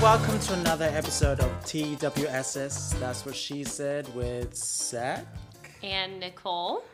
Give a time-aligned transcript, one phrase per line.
[0.00, 2.98] welcome to another episode of TWSS.
[3.00, 5.26] That's what she said with Zach.
[5.82, 6.84] And Nicole.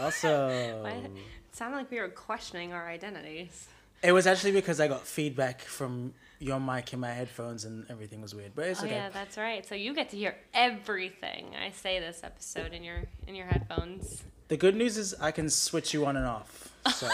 [0.00, 0.48] Also,
[0.82, 0.92] What?
[0.92, 1.10] It
[1.52, 3.68] sounded like we were questioning our identities.
[4.02, 8.20] it was actually because I got feedback from your mic in my headphones and everything
[8.20, 8.52] was weird.
[8.54, 8.94] But it's Oh okay.
[8.94, 9.66] yeah, that's right.
[9.66, 14.22] So you get to hear everything I say this episode in your in your headphones.
[14.48, 16.72] The good news is I can switch you on and off.
[16.94, 17.08] So,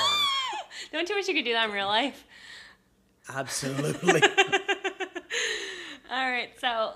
[0.92, 2.24] Don't you wish you could do that in real life?
[3.33, 4.20] absolutely.
[6.12, 6.93] All right, so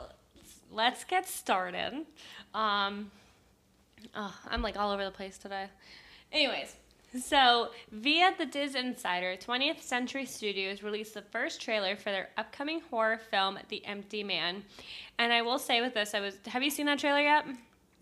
[0.71, 2.05] let's get started.
[2.53, 3.11] Um,
[4.15, 5.69] oh, I'm like all over the place today.
[6.31, 6.77] Anyways,
[7.25, 12.83] so via the Diz Insider, 20th Century Studios released the first trailer for their upcoming
[12.91, 14.63] horror film, The Empty Man.
[15.19, 17.47] And I will say with this, I was have you seen that trailer yet?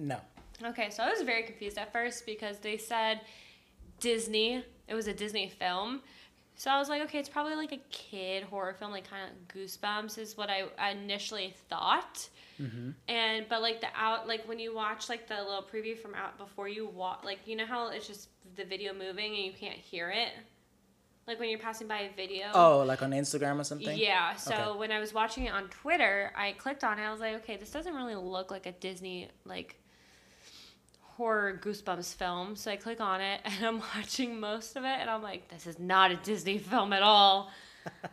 [0.01, 0.17] No.
[0.65, 3.21] Okay, so I was very confused at first because they said
[4.01, 4.65] Disney.
[4.89, 6.01] It was a Disney film.
[6.57, 9.55] So I was like, okay, it's probably like a kid horror film, like kind of
[9.57, 12.29] Goosebumps is what I initially thought.
[12.61, 12.91] Mm-hmm.
[13.09, 16.39] And but like the out, like when you watch like the little preview from out
[16.39, 19.77] before you watch, like you know how it's just the video moving and you can't
[19.77, 20.31] hear it,
[21.27, 22.47] like when you're passing by a video.
[22.55, 23.99] Oh, like on Instagram or something?
[23.99, 24.37] Yeah.
[24.37, 24.79] So Okay.
[24.79, 27.03] when I was watching it on Twitter, I clicked on it.
[27.03, 29.77] I was like, okay, this doesn't really look like a Disney like
[31.17, 32.57] horror goosebumps film.
[32.57, 35.67] So I click on it and I'm watching most of it and I'm like, this
[35.67, 37.51] is not a Disney film at all.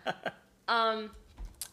[0.68, 1.10] um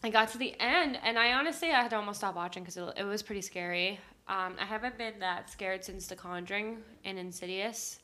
[0.04, 2.76] I got to the end and I honestly I had to almost stop watching because
[2.76, 3.98] it, it was pretty scary.
[4.28, 7.98] Um, I haven't been that scared since The Conjuring and Insidious.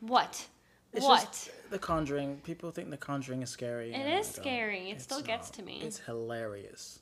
[0.00, 0.44] What?
[0.92, 1.48] It's what?
[1.70, 2.38] The Conjuring.
[2.42, 3.94] People think The Conjuring is scary.
[3.94, 4.90] It is scary.
[4.90, 5.80] It still gets to me.
[5.80, 6.98] It's hilarious.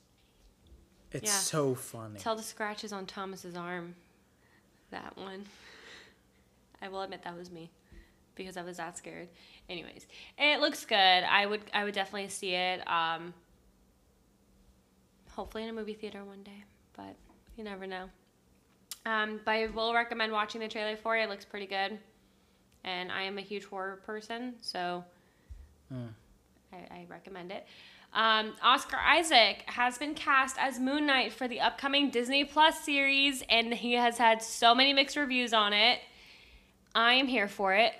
[1.11, 1.31] It's Yeah.
[1.39, 2.19] so funny.
[2.19, 3.95] Tell the scratches on Thomas's arm.
[4.91, 5.45] That one.
[6.81, 7.69] I will admit that was me
[8.35, 9.29] because I was that scared.
[9.69, 10.07] Anyways,
[10.37, 10.95] it looks good.
[10.95, 12.81] I would I would definitely see it.
[12.87, 13.33] Um,
[15.31, 16.63] hopefully in a movie theater one day,
[16.95, 17.15] but
[17.55, 18.09] you never know.
[19.05, 21.23] Um, but I will recommend watching the trailer for it.
[21.23, 21.97] It looks pretty good,
[22.83, 25.03] and I am a huge horror person, so
[25.91, 25.95] I,
[27.01, 27.65] I recommend it.
[28.13, 33.41] Um, Oscar Isaac has been cast as Moon Knight for the upcoming Disney Plus series,
[33.49, 35.99] and he has had so many mixed reviews on it.
[36.93, 37.93] I am here for it.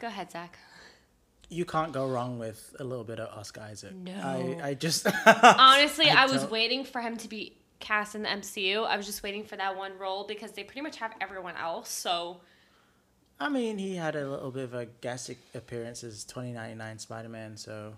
[0.00, 0.58] Go ahead, Zach.
[1.48, 3.94] you can't go wrong with a little bit of Oscar Isaac.
[3.94, 4.12] No.
[4.12, 5.06] I, I just.
[5.26, 8.86] Honestly, I I, was waiting for him to be cast in the MCU.
[8.86, 11.88] I was just waiting for that one role because they pretty much have everyone else.
[11.90, 12.40] So
[13.40, 17.56] I mean, he had a little bit of a guest appearance as 2099 Spider Man,
[17.56, 17.94] so.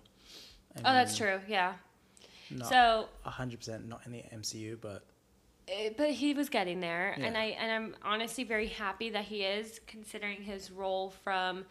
[0.76, 1.40] I Oh, that's true.
[1.48, 1.74] Yeah.
[2.50, 5.02] Not So, 100% not in the MCU, but
[5.68, 9.42] eh, but he was getting there, and I and I'm honestly very happy that he
[9.42, 11.64] is, considering his role from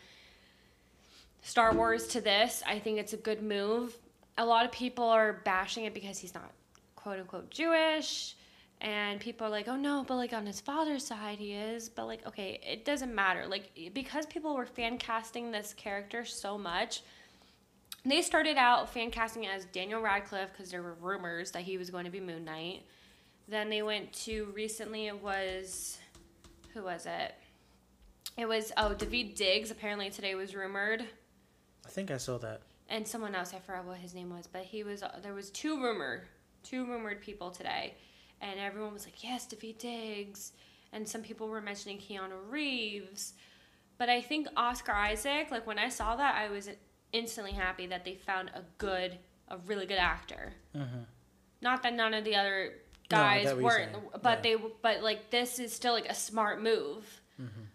[1.41, 2.63] Star Wars to this.
[2.65, 3.95] I think it's a good move.
[4.37, 6.51] A lot of people are bashing it because he's not
[6.95, 8.35] quote unquote Jewish.
[8.81, 11.87] And people are like, oh no, but like on his father's side he is.
[11.87, 13.45] But like, okay, it doesn't matter.
[13.47, 17.03] Like, because people were fan casting this character so much,
[18.03, 21.91] they started out fan casting as Daniel Radcliffe because there were rumors that he was
[21.91, 22.83] going to be Moon Knight.
[23.47, 25.99] Then they went to recently it was
[26.73, 27.35] who was it?
[28.37, 31.05] It was oh David Diggs apparently today was rumored
[31.85, 32.61] I think I saw that.
[32.89, 35.83] and someone else I forgot what his name was but he was there was two
[35.83, 36.23] rumor
[36.63, 37.93] two rumored people today
[38.41, 40.51] and everyone was like yes David Diggs.
[40.93, 43.33] And some people were mentioning Keanu Reeves.
[43.97, 46.69] But I think Oscar Isaac like when I saw that I was
[47.13, 50.53] instantly happy that they found a good a really good actor.
[51.61, 52.73] Not that none of the other
[53.09, 53.91] guys get weren't
[54.21, 54.41] but Yeah.
[54.57, 57.21] they but like this is still like a smart move.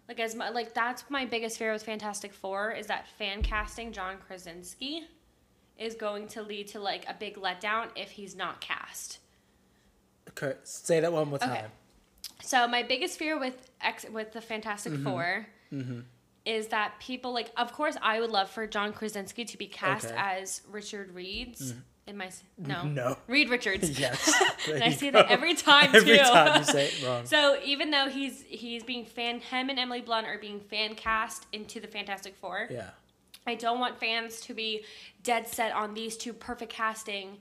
[0.09, 3.91] Like as my, like that's my biggest fear with fantastic four is that fan casting
[3.91, 5.03] john krasinski
[5.77, 9.19] is going to lead to like a big letdown if he's not cast
[10.37, 11.51] Okay, say that one more time.
[11.51, 11.65] Okay.
[12.43, 15.05] so my biggest fear with X with the fantastic Mm-hmm.
[15.05, 15.47] 4
[16.45, 20.07] is that people like of course i would love for john krasinski to be cast
[20.07, 20.15] Okay.
[20.15, 20.41] Mm.
[20.43, 21.75] as richard reeds
[22.07, 23.17] in my no No.
[23.27, 24.33] reed richards Yes.
[24.73, 25.19] and I say go.
[25.23, 26.23] that every time Every too.
[26.25, 27.27] time you say it wrong.
[27.27, 31.47] So even though he's he's being fan, him and Emily Blunt are being fan cast
[31.53, 32.69] into the Fantastic Four.
[32.71, 32.91] yeah.
[33.49, 34.85] I don't want fans to be
[35.25, 37.39] dead set on these two perfect casting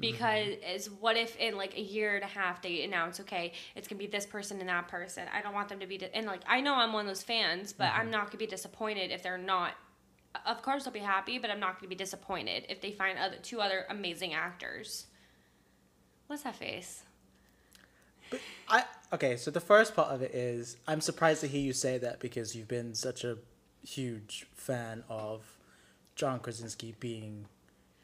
[0.00, 0.74] because Mm-hmm.
[0.76, 3.98] is what if in like a year and a half they announce okay it's gonna
[3.98, 6.42] be this person and that person I don't want them to be di- and like
[6.48, 8.00] I know I'm one of those fans but Mm-hmm.
[8.00, 9.74] I'm not gonna be disappointed if they're not
[10.46, 13.36] of course I'll be happy but I'm not gonna be disappointed if they find other
[13.42, 15.06] two other amazing actors
[16.28, 17.02] what's that face
[18.68, 21.98] I okay, so the first part of it is I'm surprised to hear you say
[21.98, 23.38] that because you've been such a
[23.84, 25.58] huge fan of
[26.14, 27.46] John Krasinski being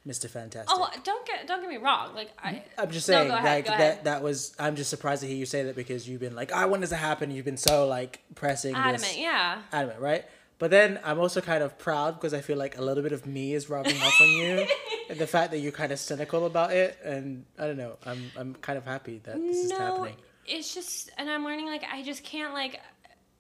[0.06, 0.31] Mr.
[0.31, 0.69] Fantastic.
[0.70, 2.14] Oh, don't get don't get me wrong.
[2.14, 4.05] Like I, I'm just No, saying, go ahead, like that.
[4.05, 4.55] That was.
[4.58, 6.91] I'm just surprised to hear you say that because you've been like, "I want this
[6.91, 9.03] to happen." You've been so like pressing adamant.
[9.03, 9.62] this, Yeah.
[9.73, 10.25] adamant, right?
[10.58, 13.26] But then I'm also kind of proud because I feel like a little bit of
[13.26, 14.67] me is rubbing off on you,
[15.11, 17.97] and the fact that you're kind of cynical about it, and I don't know.
[18.06, 20.14] I'm I'm kind of happy that this is no, happening.
[20.47, 22.81] it's just, and I'm learning like I just can't like.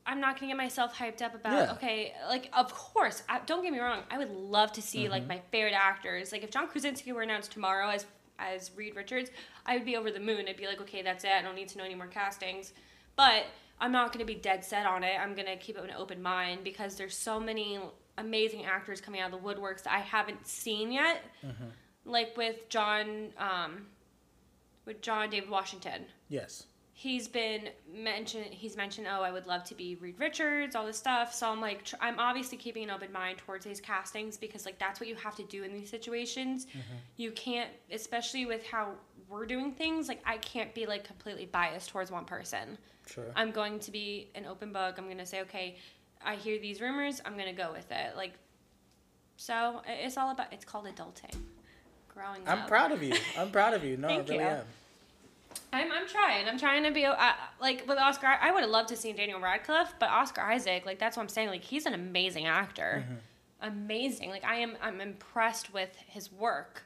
[0.06, 1.72] I'm not gonna get myself hyped up about Yeah.
[1.72, 3.22] okay, like of course.
[3.28, 4.02] I, don't get me wrong.
[4.10, 5.10] I would love to see Mm-hmm.
[5.12, 6.30] like my favorite actors.
[6.32, 8.06] Like if John Krasinski were announced tomorrow as
[8.38, 9.30] as Reed Richards,
[9.64, 10.44] I would be over the moon.
[10.48, 11.30] I'd be like, okay, that's it.
[11.30, 12.72] I don't need to know any more castings.
[13.16, 13.44] But
[13.80, 15.18] I'm not gonna be dead set on it.
[15.20, 17.78] I'm gonna keep it an open mind because there's so many
[18.18, 21.22] amazing actors coming out of the woodworks that I haven't seen yet.
[22.04, 23.86] Like with John, um,
[24.84, 26.66] with John David Washington Yes.
[26.98, 30.96] He's been mentioned he's mentioned oh i would love to be reed richards all this
[30.96, 34.64] stuff so i'm like tr- i'm obviously keeping an open mind towards these castings because
[34.64, 36.80] like that's what you have to do in these situations mm-hmm.
[37.18, 38.92] you can't especially with how
[39.28, 43.26] we're doing things like i can't be like completely biased towards one person Sure.
[43.36, 45.76] i'm going to be an open book i'm going to say okay
[46.24, 48.32] i hear these rumors i'm going to go with it like
[49.36, 51.36] so it's all about it's called adulting
[52.08, 52.58] growing up.
[52.58, 53.14] I'm proud of you.
[53.38, 53.96] I'm proud of you.
[54.00, 54.40] No, I really you.
[54.40, 54.64] am.
[55.76, 56.48] I'm, I'm trying.
[56.48, 58.26] I'm trying to be uh, like with Oscar.
[58.40, 61.28] I would have loved to see Daniel Radcliffe, but Oscar Isaac, like that's what I'm
[61.28, 61.48] saying.
[61.48, 63.04] Like he's an amazing actor,
[63.60, 64.30] amazing.
[64.30, 66.82] Like I am, I'm impressed with his work,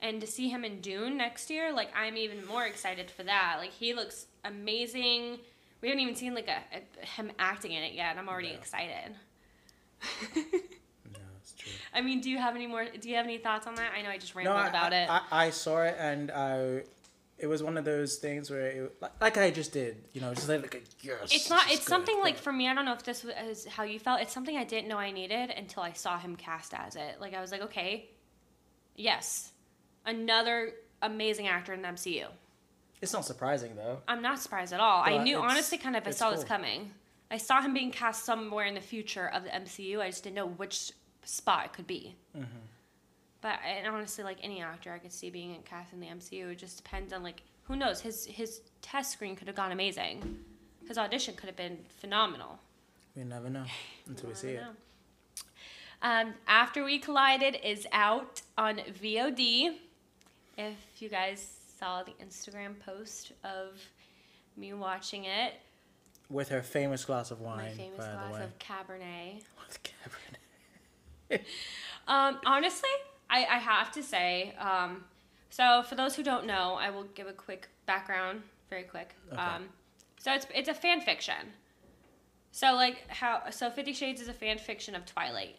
[0.00, 3.56] and to see him in Dune next year, like I'm even more excited for that.
[3.58, 5.38] Like he looks amazing.
[5.80, 6.62] We haven't even seen like a,
[7.02, 8.54] a him acting in it yet, and I'm already No.
[8.54, 9.14] excited.
[11.12, 11.72] No, it's true.
[11.94, 12.84] I mean, do you have any more?
[12.86, 13.92] Do you have any thoughts on that?
[13.96, 15.08] I know I just No, rambled I, about it.
[15.10, 16.82] I, I saw it and I,
[17.38, 20.32] it was one of those things where, it, like, like I just did, you know,
[20.34, 21.32] just like, like a, yes.
[21.32, 23.82] it's not it's good, something like for me i don't know if this was how
[23.82, 26.94] you felt it's something i didn't know i needed until i saw him cast as
[26.96, 28.08] it like i was like okay
[28.96, 29.50] yes
[30.06, 30.72] another
[31.02, 32.24] amazing actor in the mcu
[33.02, 33.98] It's not surprising though.
[34.08, 36.90] i'm not surprised at all i knew honestly kind of i saw this coming
[37.30, 40.36] i saw him being cast somewhere in the future of the mcu i just didn't
[40.36, 40.92] know which
[41.24, 42.44] spot it could be Mm-hmm.
[43.44, 46.50] But and honestly like any actor i could see being in cast in the mcu
[46.50, 50.38] it just depends on like who knows his his test screen could have gone amazing
[50.88, 52.58] his audition could have been phenomenal
[53.14, 53.64] We never know
[54.06, 54.62] until we see it.
[56.02, 59.76] Um, After We Collided is out on VOD.
[60.58, 63.80] If you guys saw the Instagram post of
[64.56, 65.54] me watching it,
[66.28, 69.42] With her famous glass of my wine, famous by the glass of Cabernet.
[69.66, 69.78] With
[71.30, 71.40] Cabernet.
[72.06, 72.90] Um, honestly,
[73.30, 75.04] I, I have to say, um,
[75.50, 79.14] so for those who don't know, I will give a quick background, very quick.
[79.32, 79.40] Okay.
[79.40, 79.68] Um,
[80.18, 81.52] so it's it's a fan fiction.
[82.50, 85.56] So like how so Fifty Shades is a fan fiction of Twilight.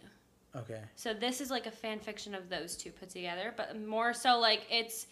[0.56, 0.82] Okay.
[0.96, 4.40] So this is like a fan fiction of those two put together, but more so
[4.40, 5.08] like it's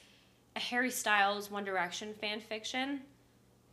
[0.55, 3.01] a Harry Styles One Direction fan fiction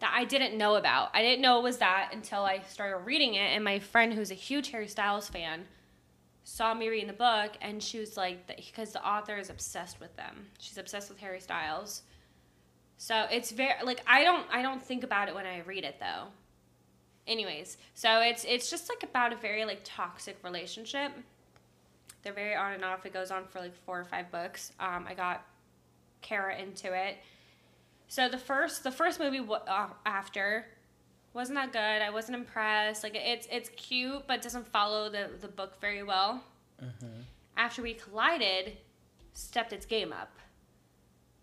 [0.00, 1.10] that I didn't know about.
[1.14, 4.30] I didn't know it was that until I started reading it, and my friend who's
[4.30, 5.66] a huge Harry Styles fan
[6.50, 10.14] saw me reading the book, and she was like, because the author is obsessed with
[10.16, 10.46] them.
[10.58, 12.02] She's obsessed with Harry Styles.
[12.96, 15.96] So it's very like I don't I don't think about it when I read it
[16.00, 16.26] though.
[17.26, 21.12] Anyways, so it's it's just like about a very like toxic relationship.
[22.22, 23.06] They're very on and off.
[23.06, 24.72] It goes on for like four or five books.
[24.80, 25.46] Um, I got
[26.20, 27.16] Kara into it.
[28.08, 30.66] So the first the first movie wa- uh, after
[31.32, 32.02] wasn't that good.
[32.02, 33.02] I wasn't impressed.
[33.02, 36.42] Like it's it's cute, but doesn't follow the the book very well.
[36.82, 37.06] Mm-hmm.
[37.56, 38.76] After we collided,
[39.34, 40.32] stepped its game up,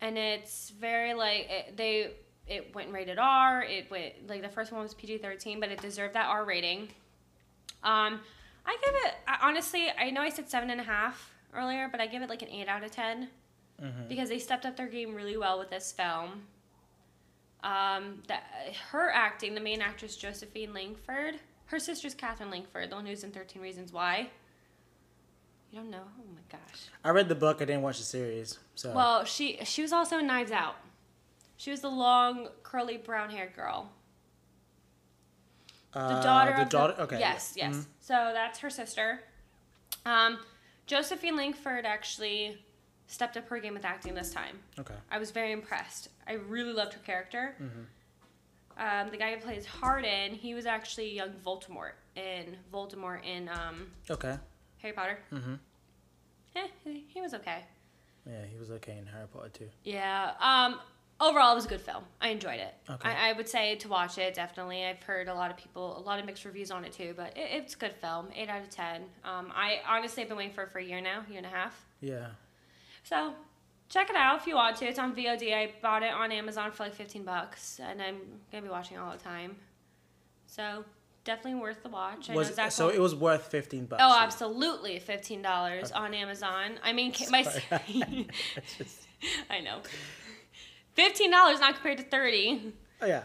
[0.00, 2.12] and it's very like it, they
[2.46, 3.62] it went rated R.
[3.62, 6.88] It went like the first one was PG thirteen, but it deserved that R rating.
[7.82, 8.20] Um,
[8.66, 9.86] I give it I, honestly.
[9.98, 12.48] I know I said seven and a half earlier, but I give it like an
[12.48, 13.28] eight out of ten
[13.80, 14.08] Mm-hmm.
[14.08, 16.42] because they stepped up their game really well with this film.
[17.64, 18.44] Um, that
[18.90, 21.34] her acting, the main actress Josephine Langford,
[21.66, 24.30] her sister's Katherine Langford, the one who's in Thirteen Reasons Why.
[25.72, 26.04] You don't know?
[26.18, 26.82] Oh my gosh.
[27.04, 27.56] I read the book.
[27.60, 28.58] I didn't watch the series.
[28.74, 28.92] So.
[28.92, 30.76] Well, she she was also in Knives Out.
[31.56, 33.90] She was the long, curly, brown-haired girl.
[35.92, 36.92] The Uh, daughter The of daughter.
[36.94, 37.18] the, okay.
[37.18, 37.74] Yes, yes.
[37.74, 37.86] Mhm.
[38.00, 39.24] So that's her sister.
[40.06, 40.38] Um,
[40.86, 42.64] Josephine Langford actually
[43.08, 44.58] stepped up her game with acting this time.
[44.78, 44.94] Okay.
[45.10, 46.08] I was very impressed.
[46.26, 47.56] I really loved her character.
[47.60, 47.86] Mhm.
[48.80, 53.90] Um, the guy who plays Hardin, he was actually young Voldemort in Voldemort in um,
[54.08, 54.36] Okay.
[54.80, 55.18] Harry Potter.
[55.32, 55.54] Mm-hmm.
[56.54, 57.64] Eh, he he was okay.
[58.24, 59.68] Yeah, he was okay in Harry Potter too.
[59.82, 60.32] Yeah.
[60.38, 60.78] Um,
[61.20, 62.04] overall, it was a good film.
[62.20, 62.74] I enjoyed it.
[62.88, 63.08] Okay.
[63.08, 64.84] I, I would say to watch it definitely.
[64.84, 67.36] I've heard a lot of people, a lot of mixed reviews on it too, but
[67.36, 68.28] it, it's a good film.
[68.36, 69.02] Eight out of ten.
[69.24, 71.50] Um, I honestly have been waiting for it for a year now, year and a
[71.50, 71.84] half.
[72.00, 72.28] Yeah.
[73.08, 73.32] So
[73.88, 74.86] check it out if you want to.
[74.86, 75.54] It's on VOD.
[75.54, 78.18] I bought it on Amazon for like 15 bucks, and I'm
[78.52, 79.56] gonna be watching all the time.
[80.46, 80.84] So
[81.24, 82.30] definitely worth the watch.
[82.30, 84.02] I Was know Zach so it was worth fifteen bucks.
[84.04, 86.78] Oh, absolutely, fifteen dollars on Amazon.
[86.82, 87.42] I mean, ca- my
[88.78, 89.06] just-
[89.50, 89.80] I know,
[90.94, 92.72] fifteen dollars not compared to thirty.
[93.02, 93.22] oh yeah.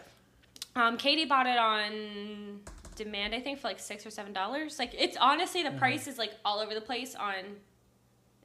[0.75, 2.61] Um, Katie bought it on
[2.95, 4.79] demand, I think, for like six or seven dollars.
[4.79, 7.35] Like it's honestly the price is like all over the place on.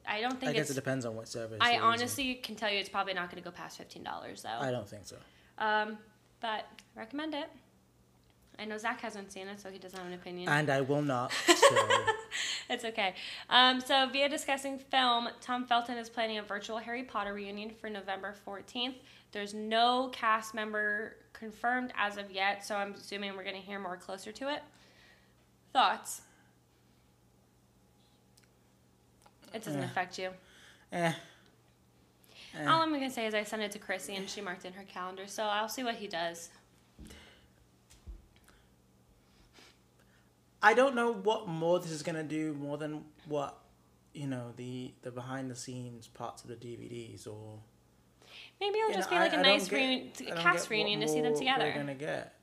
[0.09, 0.50] I don't think.
[0.50, 1.59] I guess it depends on what service.
[1.61, 4.59] I honestly can tell you it's probably not going to go past fifteen dollars though.
[4.59, 5.17] I don't think so.
[5.59, 5.99] Um,
[6.41, 7.49] but recommend it.
[8.61, 10.49] I know Zach hasn't seen it, so he doesn't have an opinion.
[10.49, 11.33] And I will not.
[11.47, 11.77] So
[12.71, 13.15] It's okay.
[13.49, 17.88] Um, so, via discussing film, Tom Felton is planning a virtual Harry Potter reunion for
[17.88, 18.97] November 14th.
[19.33, 23.79] There's no cast member confirmed as of yet, so I'm assuming we're going to hear
[23.79, 24.62] more closer to it.
[25.73, 26.23] Thoughts?
[29.55, 29.85] It doesn't Eh.
[29.85, 30.31] affect you.
[30.93, 31.12] eh.
[32.55, 32.67] Eh.
[32.67, 34.73] All I'm going to say is I sent it to Chrissy and she marked in
[34.73, 36.50] her calendar, so I'll see what he does.
[40.62, 43.57] I don't know what more this is gonna do more than what
[44.12, 47.61] you know the the behind the scenes parts of the DVDs or
[48.61, 51.21] Maybe it'll just know, be like I- a I nice reunion, cast reunion to see
[51.21, 51.64] them together.
[51.67, 52.35] We're gonna get.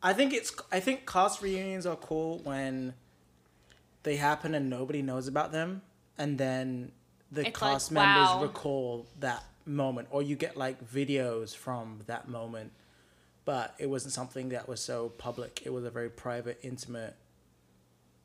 [0.00, 2.94] I think it's I think cast reunions are cool when
[4.04, 5.82] they happen and nobody knows about them,
[6.18, 6.92] and then
[7.30, 8.42] the It's like, cast members wow.
[8.42, 12.72] recall that moment, or you get like videos from that moment.
[13.44, 15.62] But it wasn't something that was so public.
[15.66, 17.14] It was a very private, intimate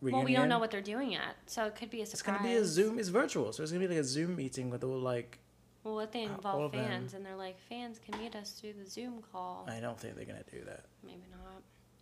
[0.02, 0.20] reunion.
[0.20, 2.22] Well, we don't know what they're doing yet, so it could be a surprise It's
[2.22, 3.00] gonna be a Zoom.
[3.00, 5.40] It's virtual, so it's gonna be like a Zoom meeting with all like.
[5.84, 9.22] Well, what they involve fans, and they're like, fans can meet us through the Zoom
[9.32, 9.66] call.
[9.70, 10.86] I don't think they're gonna do that.
[11.04, 11.39] Maybe not.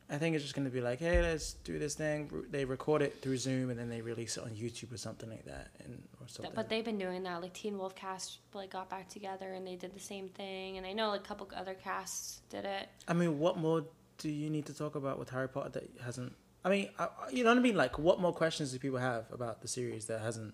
[0.09, 2.31] I think it's just gonna be like, hey, let's do this thing.
[2.49, 5.43] They record it through Zoom and then they release it on YouTube or something like
[5.45, 6.53] that, and or something.
[6.55, 7.41] But they've been doing that.
[7.41, 10.77] Like Teen Wolf cast like got back together and they did the same thing.
[10.77, 12.87] And I know like a couple other casts did it.
[13.07, 13.83] I mean, what more
[14.17, 16.33] do you need to talk about with Harry Potter that hasn't?
[16.63, 17.75] I mean, I- you know what I mean.
[17.75, 20.53] Like, what more questions do people have about the series that hasn't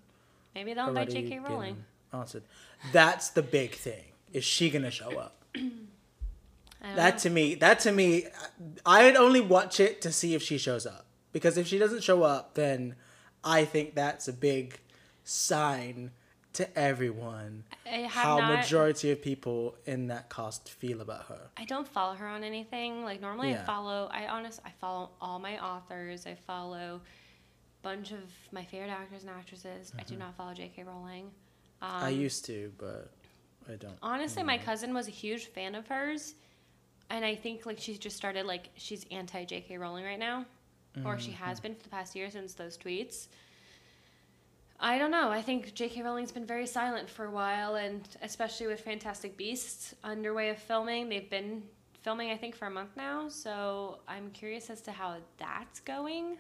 [0.56, 1.40] Maybe they'll invite J.K.
[1.40, 1.84] Rowling.
[2.12, 2.44] answered?
[2.92, 4.04] That's the big thing.
[4.32, 5.46] Is she gonna show up?
[6.84, 7.20] Don't That know.
[7.22, 8.26] to me, that to me,
[8.86, 11.06] I'd only watch it to see if she shows up.
[11.32, 12.96] Because if she doesn't show up, then
[13.44, 14.80] I think that's a big
[15.24, 16.12] sign
[16.54, 17.64] to everyone
[18.10, 18.58] how not.
[18.60, 21.50] majority of people in that cast feel about her.
[21.58, 23.04] I don't follow her on anything.
[23.04, 23.62] Like normally, Yeah.
[23.62, 24.08] I follow.
[24.12, 24.60] I honest.
[24.64, 26.28] I follow all my authors.
[26.28, 28.20] I follow a bunch of
[28.52, 29.92] my favorite actors and actresses.
[29.98, 30.84] I do not follow J.K.
[30.84, 31.32] Rowling.
[31.82, 32.06] Um, Mm-hmm.
[32.06, 33.12] I used to, but
[33.68, 33.98] I don't.
[34.04, 36.36] Honestly, my cousin was a huge fan of hers,
[37.10, 39.78] and I think like she's just started like she's anti J.K.
[39.78, 40.46] Rowling right now,
[41.06, 41.68] or she has mm-hmm.
[41.68, 43.28] been for the past year since those tweets.
[44.80, 45.30] I don't know.
[45.30, 46.02] I think J.K.
[46.02, 51.08] Rowling's been very silent for a while, and especially with Fantastic Beasts underway of filming,
[51.08, 51.64] they've been
[52.02, 53.30] filming I think for a month now.
[53.30, 56.38] So I'm curious as to how that's going.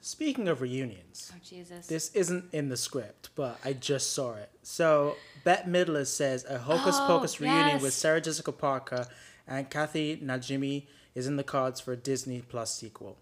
[0.00, 1.86] Speaking of reunions, Oh Jesus!
[1.86, 4.50] this isn't in the script, but I just saw it.
[4.62, 7.82] So Bette Midler says a Hocus Oh, Pocus reunion yes.
[7.82, 9.06] with Sarah Jessica Parker
[9.46, 13.16] and Kathy Najimy is in the cards for a Disney Plus sequel.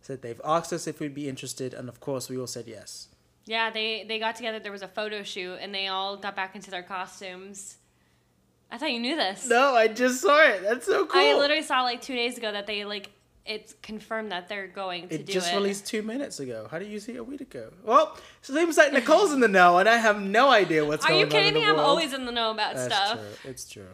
[0.00, 3.08] Said they've asked us if we'd be interested, and of course we all said yes.
[3.46, 4.58] Yeah, they they got together.
[4.58, 7.76] There was a photo shoot, and they all got back into their costumes.
[8.70, 9.48] I thought you knew this.
[9.48, 10.62] No, I just saw it.
[10.62, 11.20] That's so cool.
[11.20, 13.10] I literally saw like two days ago that they like
[13.46, 15.50] it's confirmed that they're going to it do just it.
[15.50, 16.66] Just released two minutes ago.
[16.70, 17.70] How do you see a week ago?
[17.84, 21.20] Well, seems like Nicole's in the know, and I have no idea what's Are going
[21.20, 21.30] you on.
[21.30, 21.66] kidding in the me?
[21.66, 23.18] I'm always in the know about That's stuff.
[23.18, 23.50] true.
[23.50, 23.86] It's true.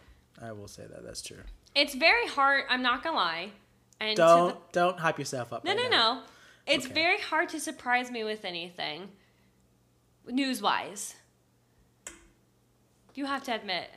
[0.42, 1.04] I will say that.
[1.04, 1.42] That's true.
[1.74, 2.64] It's very hard.
[2.68, 3.50] I'm not gonna lie.
[4.00, 5.64] And Don't don't hype yourself up.
[5.64, 6.14] no, right no, now.
[6.14, 6.22] no.
[6.66, 6.94] It's Okay.
[6.94, 9.08] very hard to surprise me with anything,
[10.26, 11.14] news wise.
[13.14, 13.90] You have to admit.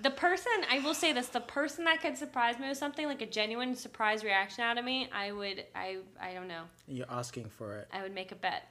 [0.00, 3.22] The person, I will say this, the person that could surprise me with something like
[3.22, 7.48] a genuine surprise reaction out of me, I would, I, I don't know, You're asking
[7.50, 7.88] for it.
[7.92, 8.68] I would make a bet.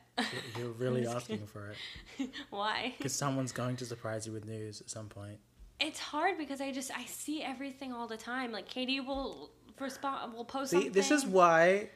[0.57, 1.71] You're really asking for
[2.19, 2.93] it Why?
[2.97, 5.39] because someone's going to surprise you with news at some point.
[5.79, 8.51] It's hard because I just I see everything all the time.
[8.51, 10.91] Like Katie will respond, will post See, something.
[10.93, 11.89] this is why.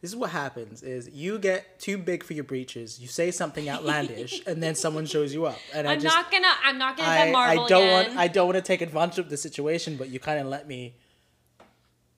[0.00, 2.98] This is what happens: is you get too big for your breeches.
[2.98, 5.58] You say something outlandish, and then someone shows you up.
[5.74, 6.46] And I I'm just, not gonna.
[6.64, 8.06] I'm not gonna I, Marvel I don't again.
[8.06, 8.18] want.
[8.18, 10.94] I don't want to take advantage of the situation, but you kind of let me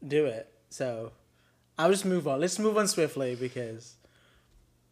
[0.06, 0.48] do it.
[0.70, 1.10] So
[1.76, 2.40] I'll just move on.
[2.40, 3.96] Let's move on swiftly because,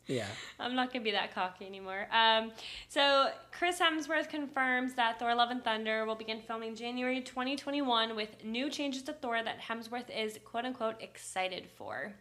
[0.06, 0.26] yeah.
[0.58, 2.06] I'm not gonna be that cocky anymore.
[2.12, 2.52] Um,
[2.88, 8.44] so Chris Hemsworth confirms that Thor: Love and Thunder will begin filming January 2021 with
[8.44, 12.12] new changes to Thor that Hemsworth is quote unquote excited for.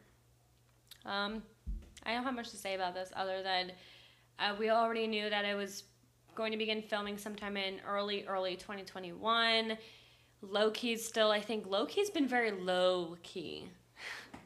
[1.06, 1.44] Um,
[2.04, 3.72] I don't have much to say about this other than
[4.40, 5.84] uh, we already knew that it was
[6.36, 9.78] going to begin filming sometime in early, early 2021.
[10.42, 13.68] Loki's still, I think Loki's been very low key.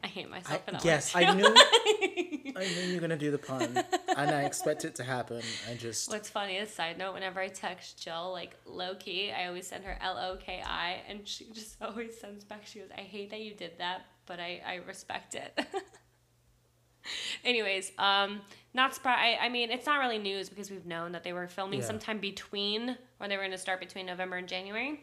[0.04, 1.12] I hate myself I, for that yes.
[1.16, 1.44] I knew.
[2.56, 3.82] I knew you were gonna do the pun,
[4.16, 5.40] and I expect it to happen.
[5.68, 9.46] I just What's funny is side note, whenever I text Jill like low key, I
[9.48, 12.66] always send her L O K I, and she just always sends back.
[12.66, 15.58] She goes, "I hate that you did that, but I I respect it."
[17.44, 18.40] Anyways, um,
[18.72, 19.20] not surprised.
[19.40, 21.86] I, I mean, it's not really news because we've known that they were filming Yeah.
[21.86, 25.00] sometime between, when they were going to start between November and January.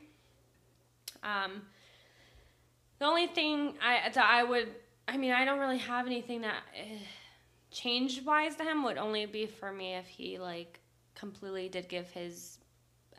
[1.21, 1.61] Um,
[2.97, 4.69] the only thing I that I would,
[5.11, 6.83] I mean, I don't really have anything that uh,
[7.69, 10.79] change wise to him would only be for me if he like
[11.15, 12.59] completely did give his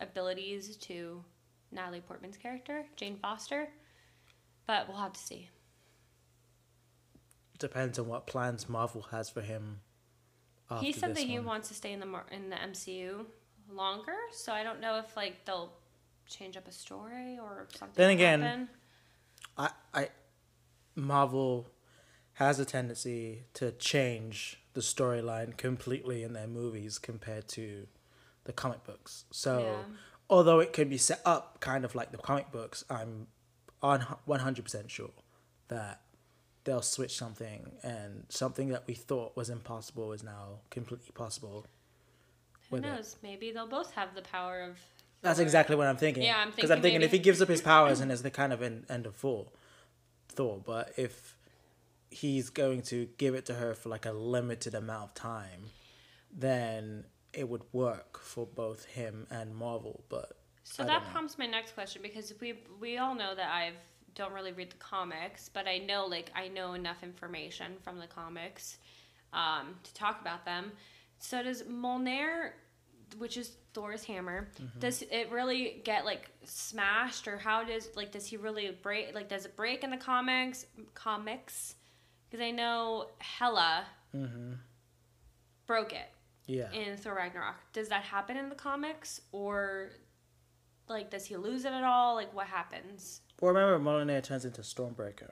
[0.01, 1.23] abilities to
[1.71, 3.69] Natalie Portman's character, Jane Foster.
[4.67, 5.51] But we'll have to see.
[7.59, 9.81] depends on what plans Marvel has for him.
[10.71, 13.27] After he said that he wants to stay in the Mar- in the MCU
[13.71, 15.75] longer, so I don't know if like they'll
[16.27, 17.95] change up a story or something.
[17.97, 18.69] Then again.
[19.59, 20.09] I, I,
[20.95, 21.72] Marvel
[22.47, 27.87] has a tendency to change the storyline completely in their movies compared to
[28.45, 29.25] the comic books.
[29.31, 29.97] So, Yeah.
[30.31, 33.29] although it can be set up kind of like the comic books, I'm
[33.83, 35.11] on one hundred percent sure
[35.69, 36.01] that
[36.65, 41.67] they'll switch something, and something that we thought was impossible is now completely possible.
[42.71, 42.89] who with it.
[42.89, 43.17] knows?
[43.23, 44.79] Maybe they'll both have the power of.
[45.23, 45.43] That's Thor.
[45.45, 46.23] exactly what I'm thinking.
[46.23, 46.57] Yeah, I'm thinking.
[46.57, 48.63] because I'm thinking thinking if he gives up his powers and it's the kind of
[48.63, 49.47] end, end of Thor,
[50.29, 50.61] Thor.
[50.65, 51.37] But if
[52.13, 55.71] he's going to give it to her for like a limited amount of time,
[56.33, 60.05] then it would work for both him and Marvel.
[60.09, 60.33] But
[60.65, 63.75] So I that prompts my next question because we we all know that I've
[64.15, 68.07] don't really read the comics, but I know like I know enough information from the
[68.07, 68.79] comics
[69.33, 70.73] um, to talk about them.
[71.19, 72.51] So does Mjolnir,
[73.17, 74.81] which is Thor's hammer, Mm-hmm.
[74.81, 79.15] does it really get like smashed, or how does like does he really break?
[79.15, 80.67] Like does it break in the comics?
[80.95, 81.77] Comics,
[82.33, 84.53] because I know Hela Mm-hmm.
[85.67, 86.11] broke it
[86.47, 87.55] yeah, in Thor Ragnarok.
[87.73, 89.89] Does that happen in the comics or
[90.87, 92.15] like does he lose it at all?
[92.15, 93.23] Like what happens?
[93.41, 95.31] well, remember Mjolnir turns into Stormbreaker,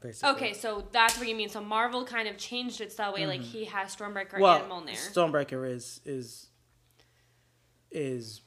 [0.00, 0.30] basically.
[0.32, 1.48] Okay, so that's what you mean.
[1.48, 4.40] So Marvel kind of changed it so that way like he has Stormbreaker Mm-hmm.
[4.42, 5.12] well, and Mjolnir.
[5.14, 6.48] Stormbreaker is is
[7.90, 8.42] is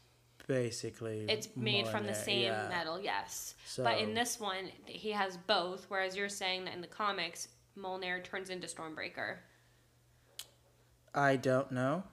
[0.47, 2.67] basically it's made from the same yeah.
[2.69, 3.55] metal, yes.
[3.77, 8.23] but in this one, he has both, whereas you're saying that in the comics, Mjolnir
[8.23, 9.37] turns into Stormbreaker.
[11.13, 12.03] I don't know.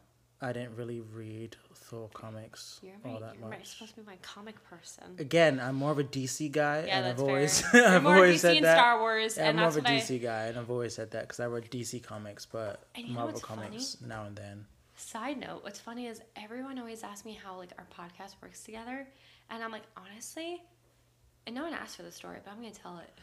[0.41, 3.21] I didn't really read Thor comics You're all right.
[3.21, 3.59] that You're right.
[3.61, 5.15] You're supposed to be my comic person.
[5.19, 7.65] Again, I'm more of a DC guy, Yeah, and I've always.
[7.75, 8.77] I've always DC said and that.
[8.77, 9.97] Star Wars, Yeah, and I'm more of a what I.
[9.97, 13.11] DC guy, and I've always said that because I read DC comics, but And you
[13.15, 13.63] know Marvel what's funny?
[13.69, 14.67] comics now and then.
[14.97, 19.07] Side note, what's funny is everyone always asks me how like our podcast works together,
[19.51, 20.63] and I'm like, honestly,
[21.47, 23.11] and no one asked for the story, but I'm gonna tell it.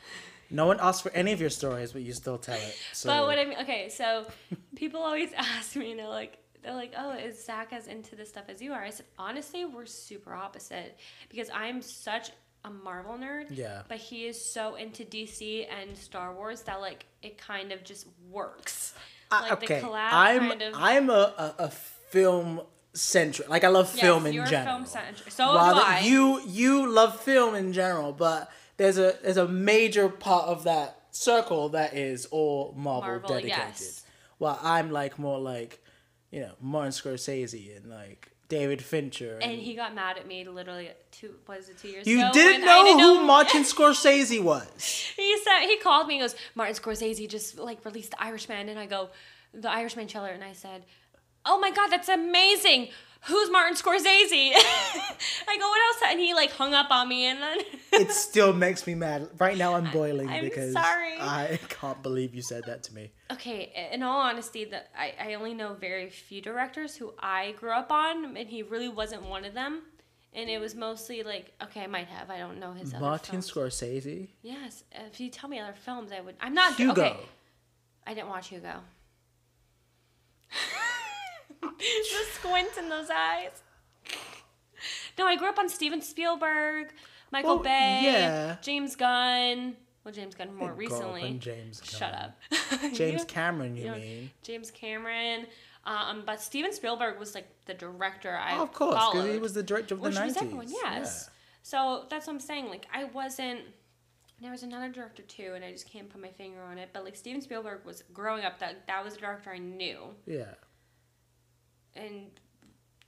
[0.54, 2.78] No one asked for any of your stories, but you still tell it.
[2.92, 4.26] So But what I mean, okay, so
[4.76, 8.28] people always ask me, you they're like, they're like, oh, is Zach as into this
[8.28, 8.84] stuff as you are?
[8.84, 12.32] I said, honestly, we're super opposite because I'm such
[12.66, 13.46] a Marvel nerd.
[13.50, 13.84] Yeah.
[13.88, 18.08] But he is so into DC and Star Wars that like it kind of just
[18.30, 18.94] works.
[19.32, 20.74] Like okay, the collab I'm kind of.
[20.76, 22.62] I'm a, a, a film
[22.94, 23.50] centric.
[23.50, 24.76] Like I love Yes, film in you're general.
[24.78, 25.32] film centric.
[25.32, 26.00] So Rather, do I.
[26.02, 30.98] you you love film in general, but there's a there's a major part of that
[31.12, 33.58] circle that is all Marvel, Marvel, dedicated.
[33.58, 34.04] yes.
[34.40, 35.84] Well, I'm like more like,
[36.32, 39.36] you know, Martin Scorsese and like David Fincher.
[39.42, 42.12] And, and he got mad at me literally two was it two years ago.
[42.12, 42.32] you ago?
[42.34, 44.68] didn't know didn't who Martin Scorsese was.
[45.16, 48.80] He said he called me and goes, Martin Scorsese just like released The Irishman and
[48.80, 49.10] I go,
[49.54, 50.84] The Irishman trailer and I said,
[51.46, 52.90] Oh my god, that's amazing.
[53.26, 54.52] Who's Martin Scorsese?
[55.48, 56.12] I go, what else?
[56.12, 57.58] And he like hung up on me and then
[57.94, 59.30] It still makes me mad.
[59.38, 61.18] Right now, I'm boiling I'm because sorry.
[61.20, 63.12] I can't believe you said that to me.
[63.32, 67.72] Okay, in all honesty, that I, I only know very few directors who I grew
[67.72, 69.84] up on and he really wasn't one of them.
[70.34, 72.32] And it was mostly like, okay, I might have.
[72.32, 73.52] I don't know his other Martin films.
[73.52, 76.36] Scorsese, Yes, if you tell me other films, I would.
[76.40, 77.02] I'm not Hugo.
[77.02, 77.18] Okay.
[78.08, 78.80] I didn't watch Hugo.
[81.78, 83.62] the squint in those eyes.
[85.18, 86.94] No, I grew up on Steven Spielberg,
[87.32, 88.58] Michael Well, Bay, yeah.
[88.62, 89.76] James Gunn.
[90.04, 91.34] Well, James Gunn more recently.
[91.40, 92.38] James Shut up.
[92.94, 94.32] James Cameron, you you know, mean?
[94.42, 95.46] James Cameron.
[95.86, 99.54] Um, but Steven Spielberg was like the director I Oh, of course, because he was
[99.54, 100.42] the director of the Which was 90s.
[100.42, 101.30] everyone, yes.
[101.64, 102.70] So that's what I'm saying.
[102.70, 103.62] Like I wasn't.
[104.42, 106.90] There was another director too, and I just can't put my finger on it.
[106.94, 108.58] But like Steven Spielberg was growing up.
[108.60, 110.54] That that was a director I knew, Yeah.
[111.96, 112.28] And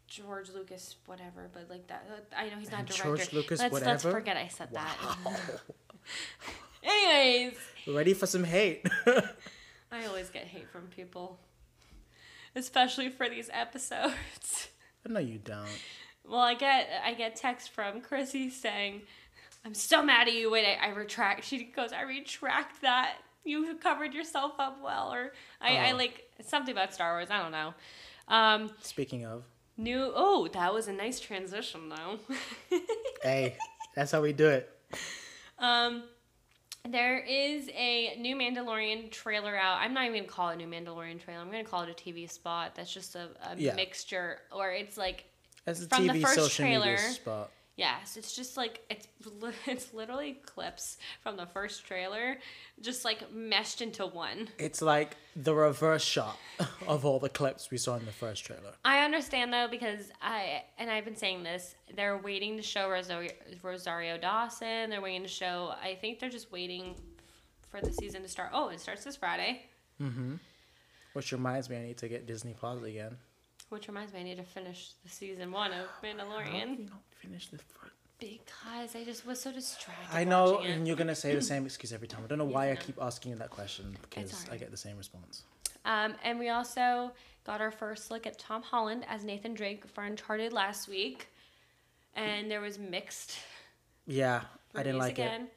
[0.08, 2.08] George Lucas, whatever, but like that.
[2.12, 3.04] Uh, I know he's not And director.
[3.04, 4.96] George Lucas, let's, Let's forget I said that.
[6.84, 8.86] Anyways, Ready for some hate?
[9.92, 11.40] I always get hate from people,
[12.56, 14.70] especially for these episodes.
[15.08, 15.68] no, you don't.
[16.26, 19.02] Well, I get I get text from Chrissy saying,
[19.66, 21.44] "I'm so mad at you." Wait, I, I retract.
[21.44, 23.16] She goes, "I retract that.
[23.44, 25.98] You covered yourself up well." Or I, I Oh.
[25.98, 27.28] like something about Star Wars.
[27.30, 27.74] I don't know.
[28.28, 29.44] Um, Speaking of,
[29.78, 30.12] new.
[30.16, 32.20] Oh, that was a nice transition, though.
[33.24, 33.56] hey,
[33.96, 34.70] that's how we do it.
[35.60, 36.04] um,
[36.90, 39.78] there is a new Mandalorian trailer out.
[39.80, 41.42] I'm not even gonna call it a new Mandalorian trailer.
[41.42, 42.76] I'm gonna call it a TV spot.
[42.76, 43.76] That's just a, a Yeah.
[43.76, 45.26] mixture, or it's like
[45.68, 47.52] a From the TV first social media trailer- spot.
[47.76, 49.08] Yes, it's just like it's
[49.66, 52.38] it's literally clips from the first trailer,
[52.82, 54.50] just like meshed into one.
[54.60, 56.38] It's like the reverse shot
[56.88, 58.74] of all the clips we saw in the first trailer.
[58.86, 61.74] I understand though because I and I've been saying this.
[61.96, 63.32] They're waiting to show Rosario,
[63.64, 64.92] Rosario Dawson.
[64.92, 65.74] They're waiting to show.
[65.82, 66.96] I think they're just waiting
[67.70, 68.52] for the season to start.
[68.54, 69.64] Oh, it starts this Friday.
[70.00, 70.40] Mhm.
[71.14, 73.18] Which reminds me, I need to get Disney Plus again.
[73.70, 76.90] Which reminds me, I need to finish the season one of Mandalorian
[77.24, 77.94] we not finished the first?
[78.20, 80.16] because I just was so distracted.
[80.16, 80.74] I know, watching it.
[80.76, 82.22] and you're gonna say the same excuse every time.
[82.24, 84.60] I don't know why I keep asking you that question because I alright.
[84.62, 85.44] get the same response.
[85.86, 87.12] Um, and we also
[87.46, 91.28] got our first look at Tom Holland as Nathan Drake for Uncharted last week,
[92.16, 93.38] and there was mixed.
[94.08, 94.42] Yeah,
[94.74, 95.42] I didn't reviews like again.
[95.42, 95.54] it.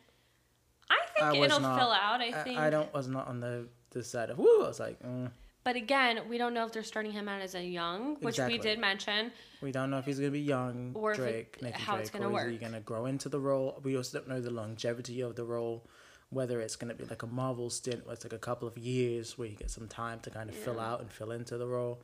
[0.91, 2.21] I think I was it'll not- fill out.
[2.21, 4.65] I think, I, I don't was not on the the side of woo.
[4.65, 5.31] I was like, mm.
[5.67, 8.57] But again, we don't know if they're starting him out as a young, which Exactly.
[8.59, 9.33] we did mention.
[9.61, 12.11] we don't know if he's gonna be young Or if it- Drake, how Drake, it's
[12.11, 13.81] gonna or is he gonna grow into the role?
[13.83, 15.91] We also don't know the longevity of the role.
[16.31, 19.37] Whether it's gonna be like a Marvel stint, where it's like a couple of years
[19.37, 22.01] where you get some time to kind of fill out and fill into the role.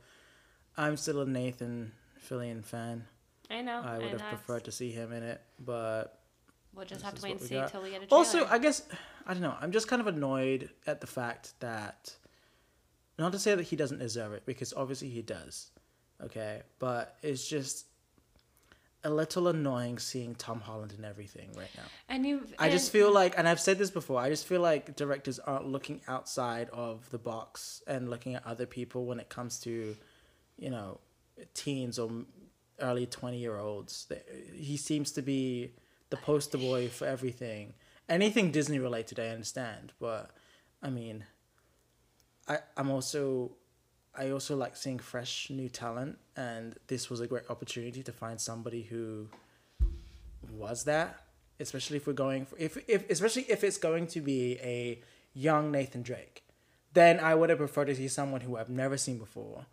[0.75, 1.93] I'm still a Nathan
[2.29, 3.07] Fillion fan.
[3.49, 3.79] I know.
[3.81, 6.19] I would have that's- preferred to see him in it, but
[6.73, 8.17] We'll just have to wait and see until we get a trailer.
[8.19, 8.81] Also, I guess
[9.25, 9.55] I don't know.
[9.61, 12.13] I'm just kind of annoyed at the fact that
[13.17, 15.71] not to say that he doesn't deserve it because obviously he does.
[16.23, 17.85] Okay, but it's just
[19.03, 21.83] a little annoying seeing Tom Holland in everything right now.
[22.07, 22.47] and you.
[22.57, 25.67] I just feel like, and I've said this before, I just feel like directors aren't
[25.67, 29.95] looking outside of the box and looking at other people when it comes to,
[30.57, 30.99] you know,
[31.53, 32.09] teens or
[32.79, 34.07] early 20 year olds.
[34.53, 35.73] He seems to be
[36.09, 37.73] the poster boy for everything.
[38.07, 40.31] Anything Disney related, I understand, but
[40.81, 41.25] I mean,
[42.47, 43.51] I, I'm also.
[44.15, 48.39] I also like seeing fresh new talent, and this was a great opportunity to find
[48.39, 49.27] somebody who
[50.51, 51.23] was that
[51.59, 55.01] especially if we're going for if, if especially if it's going to be a
[55.33, 56.43] young Nathan Drake
[56.93, 59.65] then I would have preferred to see someone who I've never seen before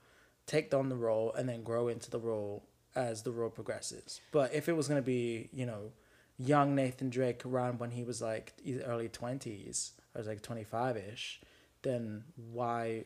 [0.46, 4.52] take on the role and then grow into the role as the role progresses but
[4.54, 5.92] if it was to be you know
[6.38, 8.54] young Nathan Drake around when he was like
[8.86, 11.38] early 20s I was like 25ish
[11.82, 13.04] then why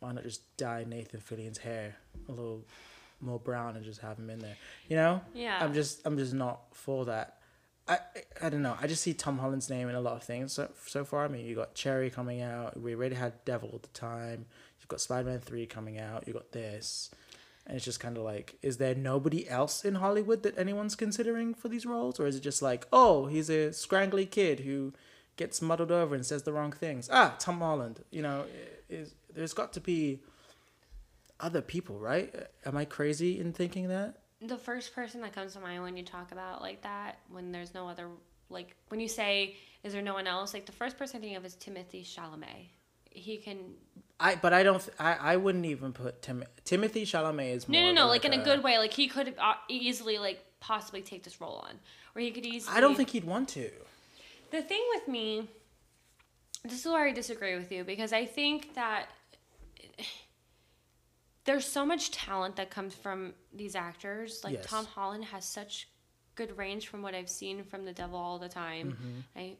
[0.00, 1.96] why not just dye Nathan Fillion's hair
[2.28, 2.64] a little
[3.20, 4.56] more brown and just have him in there
[4.88, 5.58] you know Yeah.
[5.62, 7.38] I'm just I'm just not for that.
[7.88, 7.98] I
[8.40, 8.76] I don't know.
[8.80, 11.24] I just see Tom Holland's name in a lot of things so, so far.
[11.24, 12.80] I mean, you got Cherry coming out.
[12.80, 14.46] We already had Devil at the time.
[14.78, 16.26] You've got Spider Man three coming out.
[16.28, 17.10] You got this,
[17.66, 21.54] and it's just kind of like, is there nobody else in Hollywood that anyone's considering
[21.54, 24.92] for these roles, or is it just like, oh, he's a scrangly kid who
[25.36, 27.08] gets muddled over and says the wrong things?
[27.12, 28.04] Ah, Tom Holland.
[28.10, 28.44] You know,
[28.88, 30.20] is there's got to be
[31.40, 32.34] other people, right?
[32.64, 34.18] Am I crazy in thinking that?
[34.44, 37.74] the first person that comes to mind when you talk about like that when there's
[37.74, 38.08] no other
[38.50, 41.36] like when you say is there no one else like the first person I think
[41.36, 42.66] of is Timothy Chalamet
[43.10, 43.58] he can
[44.18, 47.92] I but I don't I I wouldn't even put Tim Timothy Chalamet is no no
[47.92, 51.22] no like in a a- good way like he could uh, easily like possibly take
[51.22, 51.78] this role on
[52.16, 53.70] or he could easily I don't think he'd want to.
[54.52, 55.48] The thing with me
[56.64, 59.06] this is where I disagree with you because I think that
[61.44, 64.42] there's so much talent that comes from these actors.
[64.44, 64.66] Like Yes.
[64.66, 65.88] Tom Holland has such
[66.34, 68.92] good range from what I've seen from The Devil All the Time.
[68.92, 69.38] Mm-hmm.
[69.38, 69.56] I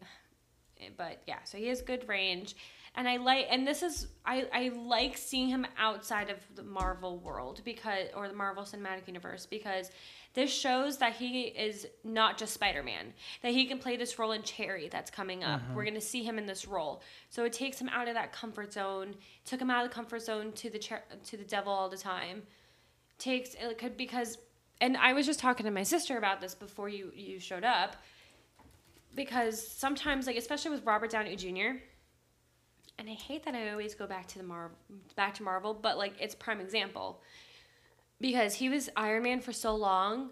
[0.96, 2.56] but yeah, so he has good range.
[2.94, 7.18] And I like and this is I, I like seeing him outside of the Marvel
[7.18, 9.90] world because or the Marvel Cinematic Universe because
[10.34, 13.12] this shows that he is not just Spider-Man.
[13.42, 15.60] That he can play this role in Cherry that's coming up.
[15.60, 15.72] Uh-huh.
[15.74, 17.02] We're going to see him in this role.
[17.28, 19.14] So it takes him out of that comfort zone.
[19.44, 21.98] Took him out of the comfort zone to the cher- to the devil all the
[21.98, 22.42] time.
[23.18, 24.38] Takes it could because
[24.80, 27.96] and I was just talking to my sister about this before you you showed up
[29.14, 31.78] because sometimes like especially with Robert Downey Jr.
[32.98, 34.70] and I hate that I always go back to the Mar
[35.14, 37.20] back to Marvel, but like it's prime example
[38.22, 40.30] because he was Iron Man for so long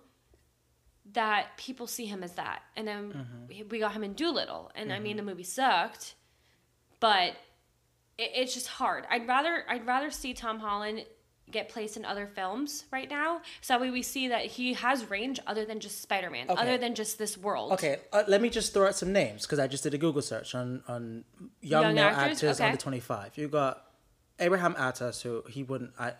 [1.12, 2.62] that people see him as that.
[2.76, 3.68] And then Mm-hmm.
[3.68, 6.14] we got him in Dolittle, and I mean the movie sucked,
[7.00, 7.30] but
[8.16, 9.04] it, it's just hard.
[9.10, 11.04] I'd rather I'd rather see Tom Holland
[11.50, 15.10] get placed in other films right now, so that way we see that he has
[15.10, 16.62] range other than just Spider Man, Okay.
[16.62, 17.72] other than just this world.
[17.72, 20.22] Okay, uh, let me just throw out some names because I just did a Google
[20.22, 21.24] search on on
[21.60, 22.36] young, Young male actors?
[22.38, 22.66] actors, Okay.
[22.68, 23.36] under twenty five.
[23.36, 23.84] You got
[24.40, 25.92] Abraham Attah, so he wouldn't.
[25.98, 26.14] I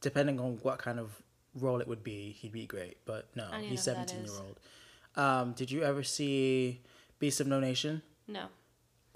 [0.00, 1.22] depending on what kind of
[1.54, 2.98] role it would be, he'd be great.
[3.04, 4.60] But no, he's know who that seventeen year old.
[5.16, 6.80] Um, did you ever see
[7.18, 8.02] Beasts of No Nation?
[8.28, 8.46] No.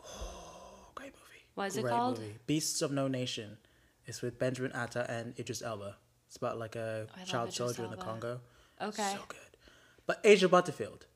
[0.03, 1.45] Oh, great movie.
[1.55, 2.19] What is it Great called?
[2.19, 2.35] Movie.
[2.47, 3.59] Beasts of No Nation.
[4.07, 5.97] It's with Benjamin Attah and Idris Elba.
[6.27, 8.41] It's about like a love child soldier in the Congo.
[8.81, 9.13] Okay.
[9.15, 9.39] So good.
[10.07, 11.07] But Asa Butterfield.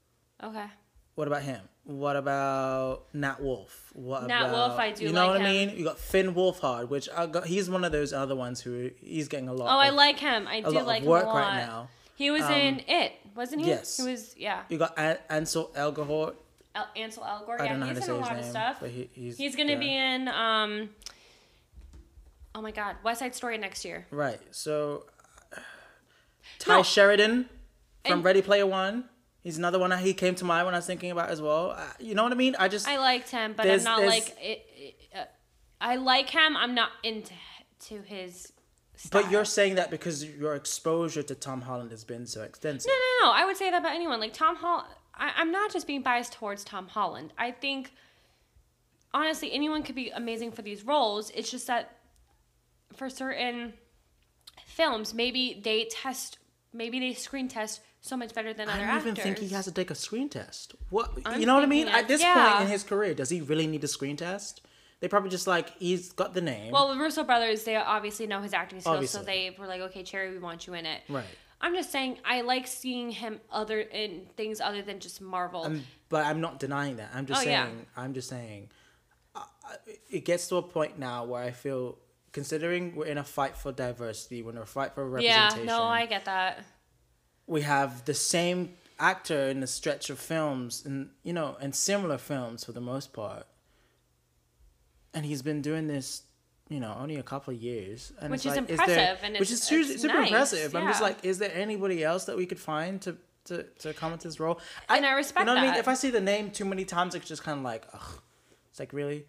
[0.43, 0.67] Okay.
[1.15, 1.61] What about him?
[1.85, 3.91] What about Nat Wolff?
[3.93, 5.77] What Nat about, Wolff, I do You know like what I mean?
[5.77, 7.47] You got Finn Wolfhard, which I got.
[7.47, 9.67] He's one of those other ones who he's getting a lot.
[9.75, 10.47] Oh, I like him.
[10.49, 11.39] I do like of work him a lot.
[11.41, 11.89] right now.
[12.17, 13.69] He was in It, wasn't he?
[13.69, 13.97] yes.
[13.99, 14.63] He was, yeah.
[14.69, 16.35] You got An- Ansel Elgort.
[16.75, 17.61] El- Ansel Elgort.
[17.61, 18.77] I Yeah, don't know how he's to in say a his lot name, of stuff.
[18.81, 19.79] but he, he's He's gonna yeah.
[19.79, 20.91] be in um.
[22.55, 24.07] Oh my God, West Side Story next year.
[24.11, 24.41] right.
[24.53, 25.07] So
[26.61, 26.83] Ty No.
[26.83, 27.49] Sheridan
[28.05, 29.05] from And- Ready Player One.
[29.45, 31.73] He's another one that he came to mind when I was thinking about as well.
[31.73, 32.57] Uh, you know what I mean?
[32.59, 35.25] I just I liked him, but I'm not like it, it, uh,
[35.83, 36.57] I like him.
[36.57, 37.35] I'm not into
[37.89, 38.53] to his.
[38.97, 39.23] Style.
[39.23, 42.89] But you're saying that because your exposure to Tom Holland has been so extensive.
[42.89, 43.37] No, no, no.
[43.37, 44.19] I would say that about anyone.
[44.19, 44.89] Like Tom Holland.
[45.17, 47.33] I'm not just being biased towards Tom Holland.
[47.39, 47.93] I think,
[49.13, 51.31] honestly, anyone could be amazing for these roles.
[51.31, 51.99] It's just that
[52.97, 53.75] for certain
[54.67, 56.39] films, maybe they test,
[56.73, 58.91] maybe they screen test so much better than I other actors.
[58.91, 60.75] I don't even think he has to take a screen test.
[60.91, 61.89] What I'm you know what I mean?
[61.89, 62.53] At this yeah.
[62.53, 64.61] point in his career, does he really need a screen test?
[65.01, 66.71] They probably just like he's got the name.
[66.71, 69.21] Well, the Russo brothers, they obviously know his acting skills, Obviously.
[69.21, 71.25] so they were like, "Okay, Cherry, we want you in it." right.
[71.61, 75.65] I'm just saying, I like seeing him other in things other than just Marvel.
[75.65, 77.11] Um, but I'm not denying that.
[77.15, 77.55] I'm just Oh, saying.
[77.57, 78.03] yeah.
[78.03, 78.69] I'm just saying.
[79.35, 79.45] Uh,
[80.11, 81.97] it gets to a point now where I feel,
[82.33, 85.67] considering we're in a fight for diversity, we're in a fight for representation.
[85.67, 86.65] yeah, no, I get that.
[87.47, 92.19] We have the same actor in a stretch of films and you know and similar
[92.19, 93.47] films for the most part.
[95.13, 96.23] And he's been doing this
[96.69, 98.13] you know only a couple of years.
[98.21, 100.75] And Which is like, there- impressive, and which is super, it's super nice, impressive.
[100.75, 104.13] I'm just like is there anybody else that we could find to to, to come
[104.15, 104.59] into this role?
[104.89, 105.79] I, And I respect you know what i mean?
[105.79, 108.21] if i see the name too many times it's just kind of like ugh.
[108.71, 109.27] It's like really?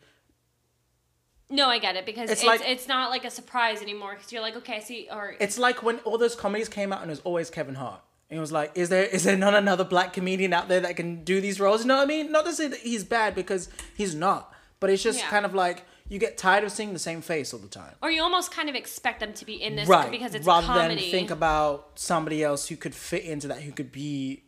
[1.49, 4.31] No, I get it because It's it's like- it's, not like a surprise anymore because
[4.31, 7.11] you're like, okay, I see, or it's like when all those comedies came out and
[7.11, 8.01] it was always Kevin Hart.
[8.29, 10.95] And it was like, is there is there not another black comedian out there that
[10.95, 11.81] can do these roles?
[11.81, 12.31] You know what I mean?
[12.31, 15.29] Not to say that he's bad because he's not, but it's just Yeah.
[15.29, 17.95] kind of like you get tired of seeing the same face all the time.
[18.01, 20.11] or you almost kind of expect them to be in this right.
[20.11, 21.01] because it's Rather comedy.
[21.01, 24.43] than think about somebody else who could fit into that, who could be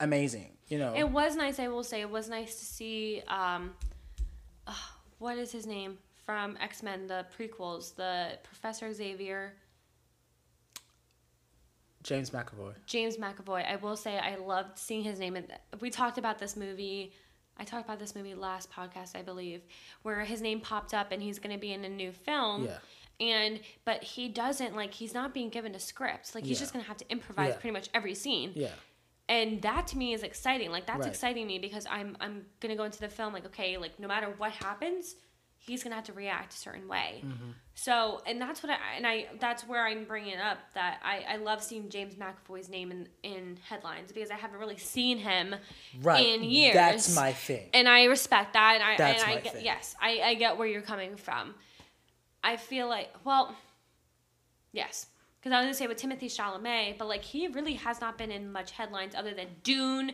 [0.00, 0.50] amazing.
[0.68, 0.94] You know?
[0.94, 2.00] It was nice, I will say.
[2.00, 3.22] It was nice to see.
[3.28, 3.74] Um,
[4.66, 4.72] uh,
[5.18, 7.94] what is his name from X Men, the prequels?
[7.94, 9.54] The Professor Xavier,
[12.04, 12.74] James McAvoy.
[12.86, 13.68] James McAvoy.
[13.68, 15.34] I will say I loved seeing his name.
[15.36, 15.46] And
[15.80, 17.12] we talked about this movie.
[17.56, 19.62] I talked about this movie last podcast, I believe,
[20.02, 22.66] where his name popped up and he's going to be in a new film.
[22.66, 22.78] Yeah.
[23.20, 26.34] And but he doesn't like he's not being given a script.
[26.34, 26.62] Like he's Yeah.
[26.64, 27.60] just gonna have to improvise Yeah.
[27.60, 28.52] pretty much every scene.
[28.54, 28.70] Yeah.
[29.26, 31.08] and that to me is exciting like that's Right.
[31.08, 34.34] exciting me because i'm i'm gonna go into the film like okay like no matter
[34.36, 35.14] what happens
[35.66, 37.50] he's gonna have to react a certain way Mm-hmm.
[37.74, 41.36] so and that's what i and i that's where i'm bringing up that i i
[41.36, 45.54] love seeing james mcavoy's name in in headlines because i haven't really seen him
[46.02, 46.26] Right.
[46.26, 47.68] in years That's my thing.
[47.72, 49.64] and i respect that and i That's and i my get thing.
[49.64, 51.54] yes i i get where you're coming from
[52.42, 53.54] i feel like well
[54.72, 55.06] yes
[55.40, 58.30] because I was gonna say with Timothy Chalamet, but like he really has not been
[58.30, 60.12] in much headlines other than Dune.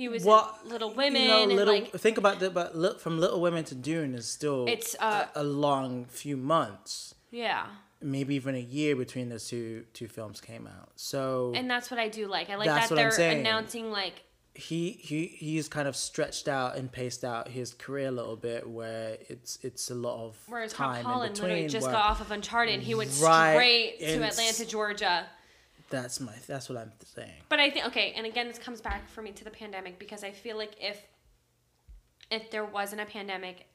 [0.00, 2.74] He was What in Little Women, You know, and little, like think about that, but
[2.74, 7.14] li- from Little Women to Dune is still It's, uh, a, a long few months.
[7.30, 7.66] yeah,
[8.00, 10.92] maybe even a year between those two two films came out.
[10.96, 12.48] So and that's what I do like.
[12.48, 17.22] I like that they're announcing like he he he's kind of stretched out and paced
[17.22, 21.04] out his career a little bit, where it's it's a lot of whereas Tom time
[21.24, 21.48] in between.
[21.50, 25.26] literally just got off of Uncharted and he went Right, straight to Atlanta, Georgia.
[25.90, 27.42] That's my that's what I'm saying.
[27.48, 30.24] But I think okay, and again, this comes back for me to the pandemic because
[30.24, 31.02] I feel like if
[32.30, 33.66] if there wasn't a pandemic,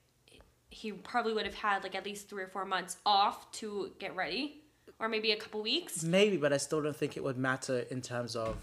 [0.69, 4.15] he probably would have had like at least three or four months off to get
[4.15, 4.61] ready,
[4.99, 6.03] or maybe a couple weeks.
[6.03, 8.55] Maybe, but I still don't think it would matter in terms of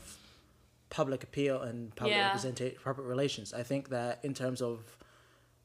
[0.89, 2.27] public appeal and public Yeah.
[2.27, 3.53] representation, public relations.
[3.55, 4.97] I think that in terms of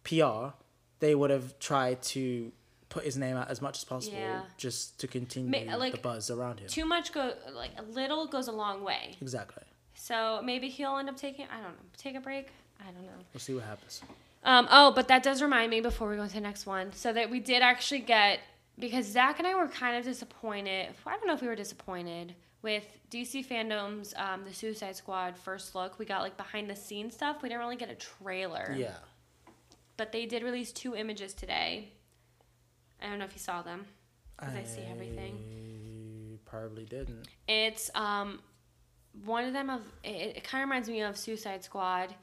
[0.03, 0.53] PR,
[0.99, 2.51] they would have tried to
[2.89, 4.41] put his name out as much as possible, Yeah.
[4.57, 6.69] just to continue like, the buzz around him.
[6.69, 9.15] Too much go like a little goes a long way.
[9.21, 9.63] exactly.
[9.95, 12.49] So maybe he'll end up taking I don't know take a break.
[12.79, 13.09] I don't know.
[13.33, 14.01] We'll see what happens.
[14.43, 17.11] Um, oh, but that does remind me before we go to the next one, so
[17.11, 18.39] that we did actually get
[18.79, 20.93] because Zach and I were kind of disappointed.
[21.05, 25.73] I don't know if we were disappointed with DC Fandom's um, the Suicide Squad first
[25.75, 25.97] look.
[25.99, 27.41] We got like behind the scenes stuff.
[27.41, 28.73] We didn't really get a trailer.
[28.77, 28.93] Yeah.
[29.97, 31.89] But they did release two images today.
[33.01, 33.85] I don't know if you saw them.
[34.37, 36.37] 'cause I see everything.
[36.45, 37.27] I probably didn't.
[37.47, 38.39] It's um,
[39.25, 42.13] one of them of it, it kind of reminds me of Suicide Squad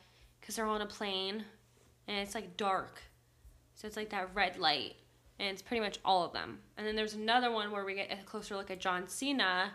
[0.41, 1.45] because they're on a plane
[2.07, 3.03] and it's like dark,
[3.75, 4.95] so it's like that red light,
[5.39, 6.61] and it's pretty much all of them.
[6.77, 9.73] And then there's another one where we get a closer look at John Cena,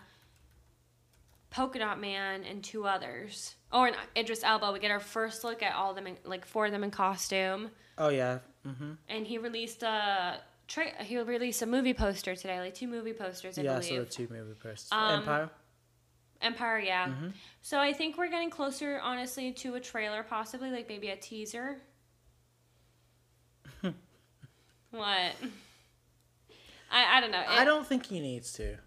[1.49, 3.55] Polka Dot Man, and two others.
[3.71, 4.71] Oh, and Idris Elba.
[4.71, 6.91] We get our first look at all of them, in, like four of them in
[6.91, 7.71] costume.
[7.97, 8.39] Oh yeah.
[8.65, 8.91] Mm-hmm.
[9.09, 13.57] And he released a tra- he released a movie poster today, like two movie posters,
[13.57, 13.89] I yeah, I believe.
[13.89, 14.89] saw the two movie posts.
[14.91, 15.49] Um, Empire.
[16.41, 17.07] Empire, yeah.
[17.07, 17.27] Mm-hmm.
[17.61, 21.81] So I think we're getting closer, honestly, to a trailer, possibly like maybe a teaser.
[23.81, 23.93] what?
[26.91, 27.43] I I don't know.
[27.45, 28.77] I don't think he needs to.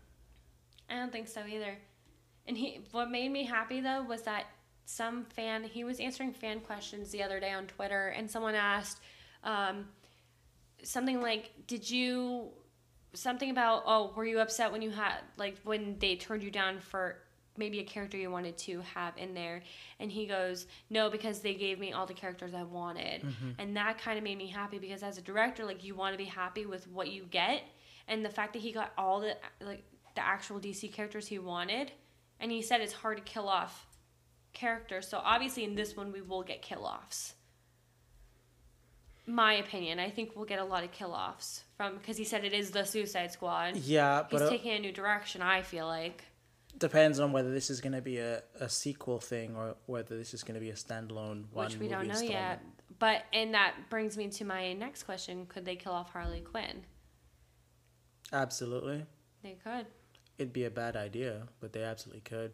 [0.88, 1.76] I don't think so either.
[2.46, 4.46] And he, what made me happy though was that
[4.84, 9.00] some fan, he was answering fan questions the other day on Twitter, and someone asked
[9.44, 9.86] um,
[10.82, 12.50] something like, "Did you
[13.14, 16.80] something about oh, were you upset when you had like when they turned you down
[16.80, 17.16] for
[17.58, 19.62] maybe a character you wanted to have in there?"
[19.98, 23.50] And he goes, "No, because they gave me all the characters I wanted," mm-hmm.
[23.58, 26.18] and that kind of made me happy because as a director, like you want to
[26.18, 27.62] be happy with what you get,
[28.08, 31.92] and the fact that he got all the like the actual DC characters he wanted,
[32.40, 33.86] and he said it's hard to kill off
[34.52, 35.08] characters.
[35.08, 37.34] So obviously in this one we will get kill offs.
[39.26, 42.44] My opinion, I think we'll get a lot of kill offs from because he said
[42.44, 43.76] it is the Suicide Squad.
[43.76, 45.42] Yeah, He's but it taking a new direction.
[45.42, 46.24] I feel like.
[46.76, 50.34] depends on whether this is going to be a, a sequel thing or whether this
[50.34, 52.62] is going to be a standalone one which we don't know yet.
[52.98, 56.82] But and that brings me to my next question: Could they kill off Harley Quinn?
[58.32, 59.04] Absolutely.
[59.42, 59.86] They could.
[60.38, 62.52] It'd be a bad idea, but they absolutely could.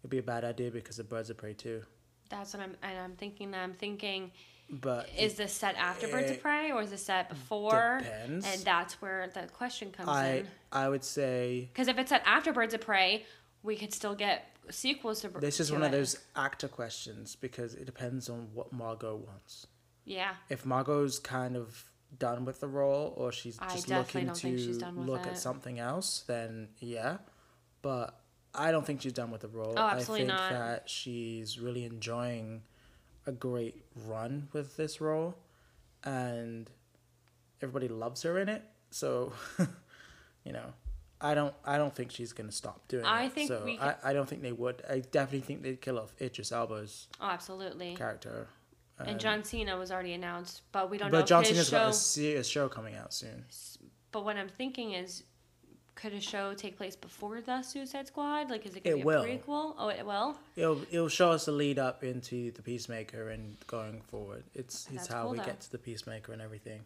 [0.00, 1.82] It'd be a bad idea because of Birds of Prey too.
[2.28, 2.76] That's what I'm.
[2.82, 3.54] And I'm thinking.
[3.54, 4.30] I'm thinking.
[4.70, 8.00] But Is this set after Birds of Prey or is this set before?
[8.02, 8.46] depends.
[8.46, 10.48] And that's where the question comes I in.
[10.70, 13.24] I would say Because if it's set after Birds of Prey,
[13.62, 15.28] we could still get sequels to.
[15.28, 19.66] this is to one of those actor questions because it depends on what Margot wants.
[20.04, 21.84] Yeah, If Margot's kind of
[22.18, 25.30] done with the role or she's just looking don't think she's to look it.
[25.30, 27.18] at something else, then yeah.
[27.82, 28.18] But
[28.54, 29.74] I don't think she's done with the role.
[29.76, 30.50] Oh, absolutely I think not.
[30.50, 32.62] that she's really enjoying
[33.28, 35.36] a great run with this role
[36.02, 36.70] and
[37.60, 38.62] everybody loves her in it.
[38.90, 39.34] So,
[40.44, 40.72] you know,
[41.20, 43.08] I don't I don't think she's gonna stop doing it.
[43.08, 43.32] I it.
[43.32, 44.82] think so we I, I don't think they would.
[44.88, 47.94] I definitely think they'd kill off Idris Elba's oh, absolutely.
[47.94, 48.48] character.
[49.00, 51.78] And John Cena was already announced, but we don't know But if John Cena's show.
[51.78, 53.44] got a serious show coming out soon.
[54.10, 55.22] But what I'm thinking is,
[55.98, 58.50] could a show take place before the Suicide Squad?
[58.50, 59.22] Like, is it gonna It be will.
[59.22, 59.74] a prequel?
[59.76, 60.38] Oh, it will.
[60.56, 64.44] It'll it'll show us the lead up into the Peacemaker and going forward.
[64.54, 65.44] It's it's how cool, we though.
[65.44, 66.82] get to the Peacemaker and everything.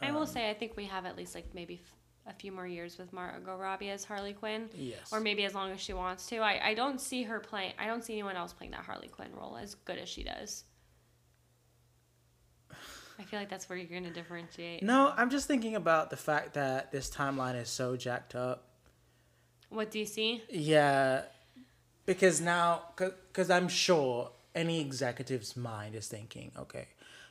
[0.00, 2.52] I Um, will say, I think we have at least like maybe f- a few
[2.52, 4.68] more years with Margot Robbie as Harley Quinn.
[4.74, 5.12] Yes.
[5.12, 6.36] Or maybe as long as she wants to.
[6.38, 7.72] I, I don't see her playing.
[7.78, 10.62] I don't see anyone else playing that Harley Quinn role as good as she does.
[13.18, 14.82] I feel like that's where you're going to differentiate.
[14.82, 18.64] No, I'm just thinking about the fact that this timeline is so jacked up.
[19.68, 20.40] What DC?
[20.50, 21.22] Yeah,
[22.04, 26.88] because now, because I'm sure any executive's mind is thinking, okay,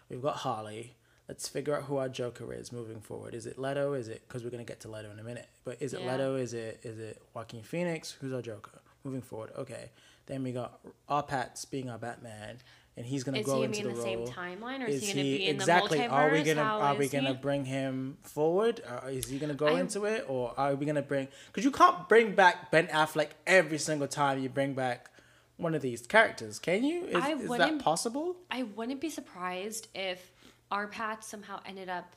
[0.09, 0.95] we've got Harley.
[1.27, 3.33] Let's figure out who our Joker is moving forward.
[3.33, 3.93] Is it Leto?
[3.93, 5.47] Is it because we're gonna get to Leto in a minute?
[5.63, 6.11] But is it Yeah.
[6.11, 6.35] Leto?
[6.35, 8.11] Is it is it Joaquin Phoenix?
[8.11, 9.51] Who's our Joker moving forward?
[9.57, 9.91] Okay,
[10.25, 12.57] then we got our Pat's being our Batman,
[12.97, 15.01] and he's gonna Is go he into be in the the same timeline or is,
[15.01, 15.97] he going to be in exactly?
[15.99, 16.11] the multiverse?
[16.11, 17.35] Are we gonna How are we is gonna he?
[17.35, 18.81] bring him forward?
[19.03, 21.27] Or is he gonna go I- into it, or are we gonna bring?
[21.47, 25.09] Because you can't bring back Ben Affleck every single time you bring back
[25.57, 27.05] one of these characters, can you?
[27.05, 28.35] Is, I is that possible?
[28.49, 30.31] I wouldn't be surprised if
[30.71, 32.15] our Pat somehow ended up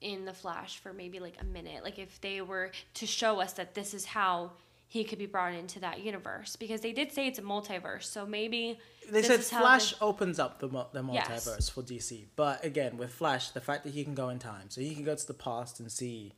[0.00, 1.82] in the Flash for maybe like a minute.
[1.84, 4.52] Like if they were to show us that this is how
[4.92, 8.02] he could be brought into that universe, because they did say it's a multiverse.
[8.02, 8.76] So maybe
[9.08, 11.46] They said Flash the- opens up the the Yes.
[11.46, 14.68] multiverse for DC, but again with Flash, the fact that he can go in time,
[14.68, 16.32] so he can go to the past and see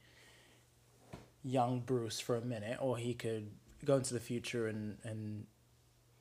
[1.43, 3.51] young Bruce for a minute, or he could
[3.87, 5.47] go into the future and and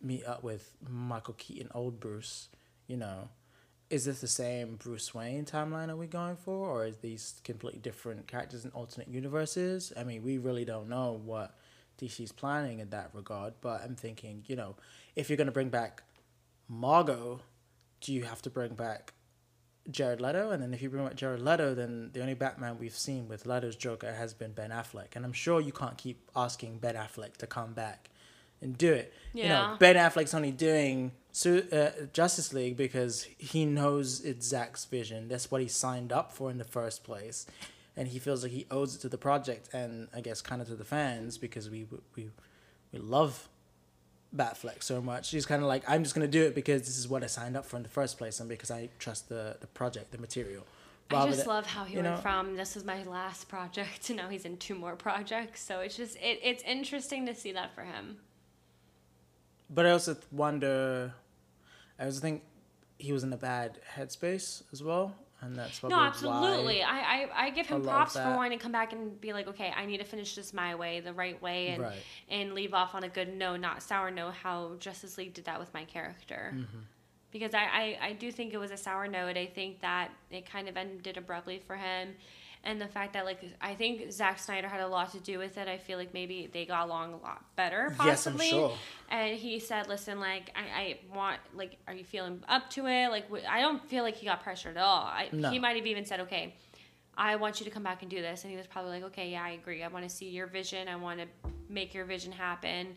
[0.02, 2.48] meet up with Michael Keaton, old Bruce.
[2.88, 3.28] You know,
[3.90, 7.82] is this the same Bruce Wayne timeline are we going for, or is these completely
[7.82, 9.92] different characters in alternate universes?
[9.98, 11.56] I mean, we really don't know what
[12.02, 13.54] DC's planning in that regard.
[13.62, 14.76] But I'm thinking, you know,
[15.16, 16.04] if you're gonna bring back
[16.68, 17.42] Margot,
[18.02, 19.14] do you have to bring back
[19.90, 20.52] Jared Leto?
[20.52, 23.46] And then if you bring back Jared Leto, then the only Batman we've seen with
[23.46, 25.16] Leto's Joker has been Ben Affleck.
[25.16, 28.10] And I'm sure you can't keep asking Ben Affleck to come back
[28.62, 29.14] and do it.
[29.34, 34.86] You know, Ben Affleck's only doing Su- uh, Justice League because he knows it's Zack's
[34.86, 35.28] vision.
[35.28, 37.46] That's what he signed up for in the first place.
[38.02, 40.68] And he feels like he owes it to the project and I guess kind of
[40.70, 41.86] to the fans because we
[42.16, 42.32] we
[42.92, 43.48] we love
[44.36, 45.30] Batfleck so much.
[45.30, 47.56] He's kind of like, I'm just gonna do it because this is what I signed
[47.56, 50.66] up for in the first place, and because I trust the the project, the material.
[51.12, 54.16] I just love how he you went know- from this was my last project to
[54.16, 55.62] now he's in two more projects.
[55.62, 58.18] So it's just it, it's interesting to see that for him.
[59.70, 61.14] But I also wonder.
[62.00, 62.42] I also think
[62.98, 66.84] he was in a bad headspace as well, and that's No, absolutely.
[66.84, 69.74] I, I I give him props for wanting to come back and be like, okay,
[69.76, 72.00] I need to finish this my way, the right way, and Right.
[72.30, 74.34] and leave off on a good no not sour note.
[74.34, 76.52] How Justice League did that with my character.
[76.56, 76.80] Mm-hmm.
[77.32, 79.38] Because I, I, I do think it was a sour note.
[79.38, 82.10] I think that it kind of ended abruptly for him.
[82.64, 85.58] And the fact that, like, I think Zack Snyder had a lot to do with
[85.58, 85.68] it.
[85.68, 88.46] I feel like maybe they got along a lot better, possibly.
[88.46, 88.78] Yes, I'm sure.
[89.10, 93.10] And he said, "Listen, like I, I want, like, are you feeling up to it?
[93.10, 95.06] Like, I don't feel like he got pressured at all.
[95.06, 95.50] I, No.
[95.50, 96.54] He might have even said, okay,
[97.18, 98.44] I want you to come back and do this.
[98.44, 99.82] And he was probably like, okay, yeah, I agree.
[99.84, 100.88] I want to see your vision.
[100.88, 101.26] I want to
[101.68, 102.96] make your vision happen.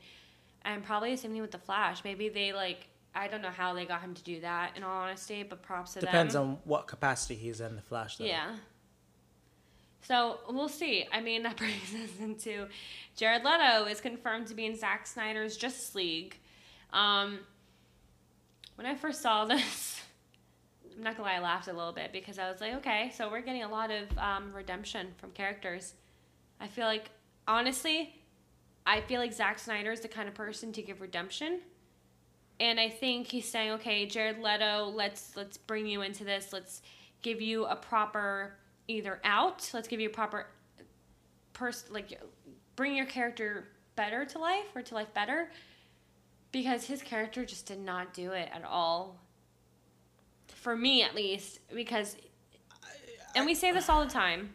[0.62, 2.04] And probably the same thing with the Flash.
[2.04, 4.76] Maybe they like, I don't know how they got him to do that.
[4.76, 6.42] In all honesty, but props to Depends them.
[6.42, 8.18] on what capacity he's in the Flash.
[8.18, 8.24] Though.
[8.26, 8.56] Yeah.
[10.06, 11.06] So we'll see.
[11.12, 12.66] I mean, that brings us into
[13.16, 16.36] Jared Leto is confirmed to be in Zack Snyder's Justice League.
[16.92, 17.40] Um,
[18.76, 20.02] when I first saw this,
[20.96, 23.30] I'm not gonna lie, I laughed a little bit because I was like, okay, so
[23.30, 25.94] we're getting a lot of um, redemption from characters.
[26.60, 27.10] I feel like,
[27.48, 28.14] honestly,
[28.86, 31.60] I feel like Zack Snyder is the kind of person to give redemption.
[32.60, 36.52] And I think he's saying, okay, Jared Leto, let's let's bring you into this.
[36.52, 36.82] Let's
[37.22, 38.54] give you a proper
[38.88, 39.70] either out.
[39.72, 40.46] Let's give you a proper
[41.52, 42.20] person like
[42.76, 45.48] bring your character better to life or to life better
[46.52, 49.16] because his character just did not do it at all
[50.48, 52.16] for me at least because
[53.34, 54.50] and we say this all the time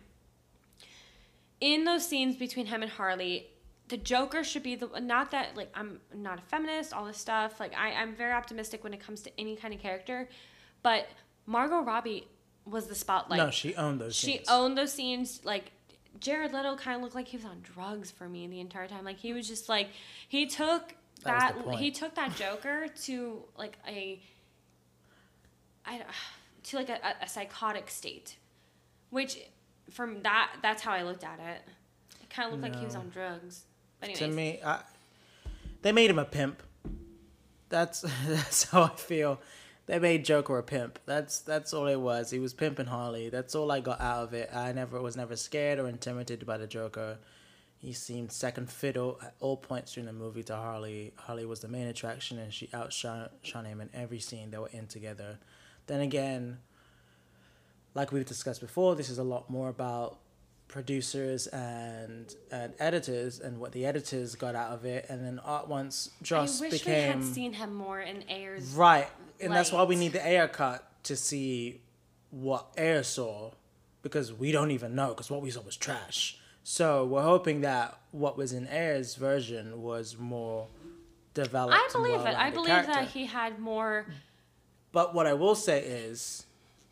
[1.61, 3.47] in those scenes between him and harley
[3.87, 7.59] the joker should be the not that like i'm not a feminist all this stuff
[7.59, 10.27] like I, i'm very optimistic when it comes to any kind of character
[10.83, 11.07] but
[11.45, 12.27] margot robbie
[12.65, 14.15] was the spotlight no, she owned those.
[14.15, 14.47] she scenes.
[14.49, 15.71] owned those scenes like
[16.19, 19.05] Jared Leto kind of looked like he was on drugs for me the entire time.
[19.05, 19.89] Like he was just like
[20.27, 24.19] he took That that, he took that Joker to like a
[25.85, 26.01] I
[26.63, 28.37] to like a, a psychotic state,
[29.09, 29.37] which
[29.89, 31.61] from that that's how I looked at it.
[32.21, 33.63] It kind of looked like he was on drugs.
[33.99, 34.81] But anyways, to me, I,
[35.81, 36.63] they made him a pimp.
[37.69, 39.39] That's that's how I feel.
[39.89, 40.99] They made Joker a pimp.
[41.07, 42.29] That's that's all it was.
[42.29, 43.29] He was pimping Harley.
[43.29, 44.51] That's all I got out of it.
[44.53, 47.17] I never was never scared or intimidated by the Joker.
[47.79, 51.13] He seemed second fiddle at all points during the movie to Harley.
[51.15, 53.29] Harley was the main attraction, and she outshone
[53.65, 55.39] him in every scene they were in together.
[55.87, 56.59] Then again,
[57.95, 60.19] like we've discussed before, this is a lot more about
[60.69, 65.67] producers and and editors and what the editors got out of it, and then art
[65.67, 68.71] once Joss I wish became we had seen him more in Ayer's.
[68.71, 69.09] right,
[69.41, 71.81] and that's why we need the Ayer cut to see
[72.29, 73.51] what Ayer saw,
[74.01, 76.37] because we don't even know, because what we saw was trash.
[76.63, 80.67] So we're hoping that what was in Ayer's version was more
[81.33, 81.75] developed.
[81.75, 82.35] I believe it.
[82.35, 82.93] I believe character.
[82.93, 84.05] that he had more.
[84.91, 86.45] But what I will say is,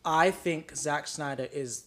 [0.04, 1.84] I think Zack Snyder is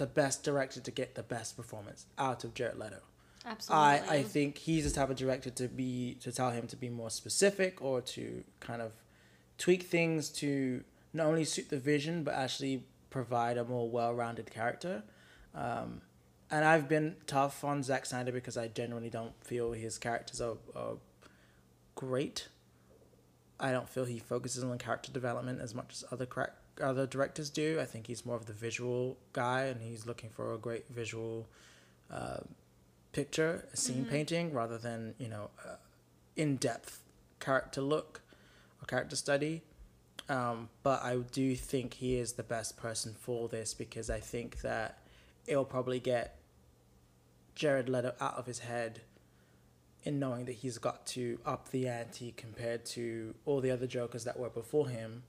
[0.00, 3.00] the best director to get the best performance out of Jared Leto.
[3.44, 3.84] Absolutely.
[3.84, 6.88] I, I think he's the type of director to be to tell him to be
[6.88, 8.92] more specific or to kind of
[9.58, 10.82] tweak things to
[11.12, 15.02] not only suit the vision but actually provide a more well-rounded character.
[15.54, 16.00] Um,
[16.50, 20.56] and I've been tough on Zack Snyder because I genuinely don't feel his characters are,
[20.74, 20.94] are
[21.94, 22.48] great.
[23.58, 27.50] I don't feel he focuses on character development as much as other crack, other directors
[27.50, 27.78] do.
[27.80, 31.46] I think he's more of the visual guy, and he's looking for a great visual
[32.10, 32.38] uh,
[33.12, 35.76] picture, a scene painting, rather than you know, uh,
[36.36, 37.02] in depth
[37.38, 38.22] character look
[38.82, 39.62] or character study.
[40.28, 44.60] Um, but I do think he is the best person for this because I think
[44.60, 44.98] that
[45.46, 46.38] it'll probably get
[47.56, 49.00] Jared Leto out of his head
[50.04, 54.24] in knowing that he's got to up the ante compared to all the other Jokers
[54.24, 55.24] that were before him.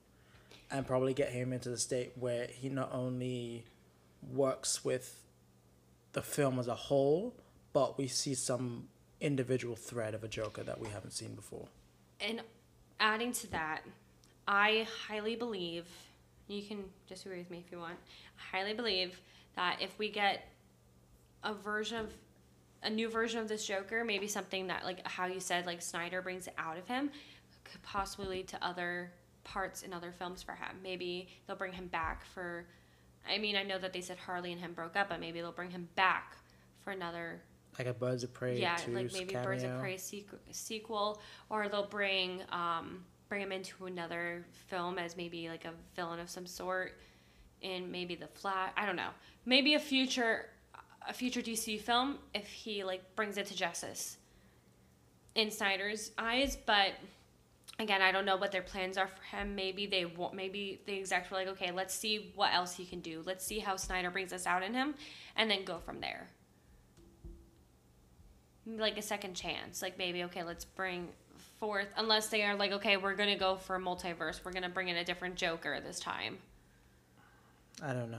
[0.72, 3.65] And probably get him into the state where he not only
[4.32, 5.22] works with
[6.13, 7.34] the film as a whole,
[7.74, 8.88] but we see some
[9.19, 11.67] individual thread of a Joker that we haven't seen before.
[12.19, 12.41] And
[12.99, 13.82] adding to that,
[14.47, 15.86] I highly believe
[16.47, 17.97] you can disagree with me if you want.
[18.38, 19.19] I highly believe
[19.55, 20.47] that if we get
[21.43, 22.13] a version of
[22.84, 26.22] a new version of this Joker, maybe something that like how you said like Snyder
[26.22, 27.11] brings out of him,
[27.63, 29.11] could possibly lead to other
[29.43, 30.77] parts in other films for him.
[30.83, 32.65] Maybe they'll bring him back for
[33.27, 35.51] I mean, I know that they said Harley and him broke up, but maybe they'll
[35.51, 36.37] bring him back
[36.79, 37.41] for another
[37.77, 38.59] Like a Birds of Prey.
[38.59, 39.79] yeah, like maybe Birds of cameo.
[39.79, 45.65] Prey sequ- sequel, or they'll bring um, bring him into another film as maybe like
[45.65, 46.99] a villain of some sort,
[47.61, 48.71] in maybe the Flash.
[48.75, 49.11] I don't know.
[49.45, 50.47] Maybe a future
[51.07, 54.17] a future DC film if he like brings it to justice
[55.35, 56.93] in Snyder's eyes, but.
[57.82, 59.55] Again, I don't know what their plans are for him.
[59.55, 60.34] Maybe they won't.
[60.34, 63.23] Maybe the execs were like, "Okay, let's see what else he can do.
[63.25, 64.95] Let's see how Snyder brings us out in him,
[65.36, 66.29] and then go from there."
[68.65, 69.82] like a second chance.
[69.82, 71.09] Like maybe okay, let's bring
[71.59, 74.43] forth unless they are like okay, we're gonna go for multiverse.
[74.43, 76.38] We're gonna bring in a different Joker this time.
[77.82, 78.17] I don't know.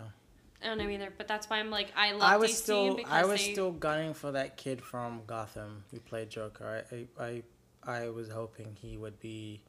[0.62, 2.96] I don't know either, but that's why I'm like I love I was DC still
[2.96, 6.84] because I was they, still gunning for that kid from Gotham who played Joker.
[6.90, 7.42] I, I I
[7.86, 9.62] I was hoping he would be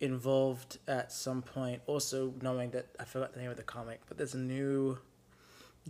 [0.00, 1.82] involved at some point.
[1.86, 4.98] Also knowing that I forgot the name of the comic, but there's a new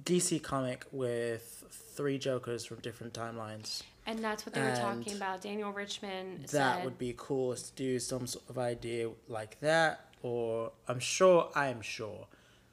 [0.03, 3.83] DC comic with three Jokers from different timelines.
[4.07, 5.41] and that's what they were talking about.
[5.43, 9.61] Daniel Richtman That said would be cool is to do some sort of idea like
[9.61, 10.07] that.
[10.23, 12.27] Or I'm sure, I'm sure,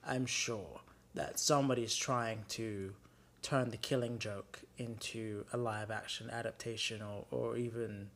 [0.06, 0.82] I'm sure
[1.14, 2.94] that somebody's trying to
[3.42, 8.10] turn the killing joke into a live action adaptation or, or even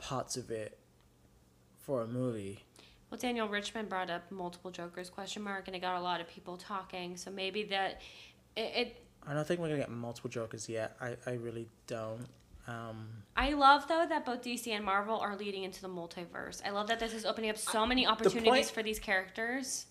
[0.00, 0.78] parts of it
[1.78, 2.64] for a movie.
[3.10, 6.28] well, Daniel Richtman brought up multiple Jokers question mark, and it got a lot of
[6.28, 7.16] people talking.
[7.16, 8.00] So maybe that
[8.56, 10.96] it, it I don't think we're gonna get multiple Jokers yet.
[11.00, 12.26] I, I really don't.
[12.66, 16.60] Um, I love though that both DC and Marvel are leading into the multiverse.
[16.64, 19.86] I love that this is opening up so many opportunities point- for these characters.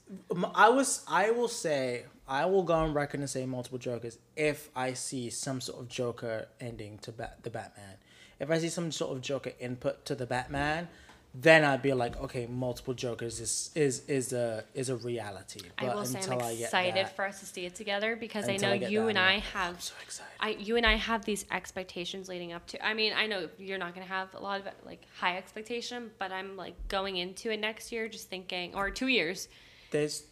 [0.55, 4.69] I was I will say I will go on record and say multiple Jokers if
[4.75, 7.97] I see some sort of Joker ending to bat, the Batman.
[8.39, 10.87] If I see some sort of Joker input to the Batman,
[11.33, 15.61] then I'd be like, okay, multiple Jokers is is is a is a reality.
[15.77, 18.57] I will say I'm I excited that- for us to see it together because I
[18.57, 20.31] know get you that, and I have I'm so excited.
[20.39, 22.83] I you and I have these expectations leading up to.
[22.83, 26.09] I mean, I know you're not going to have a lot of like high expectation,
[26.17, 29.49] but I'm like going into it next year just thinking or 2 years.
[29.91, 30.23] There's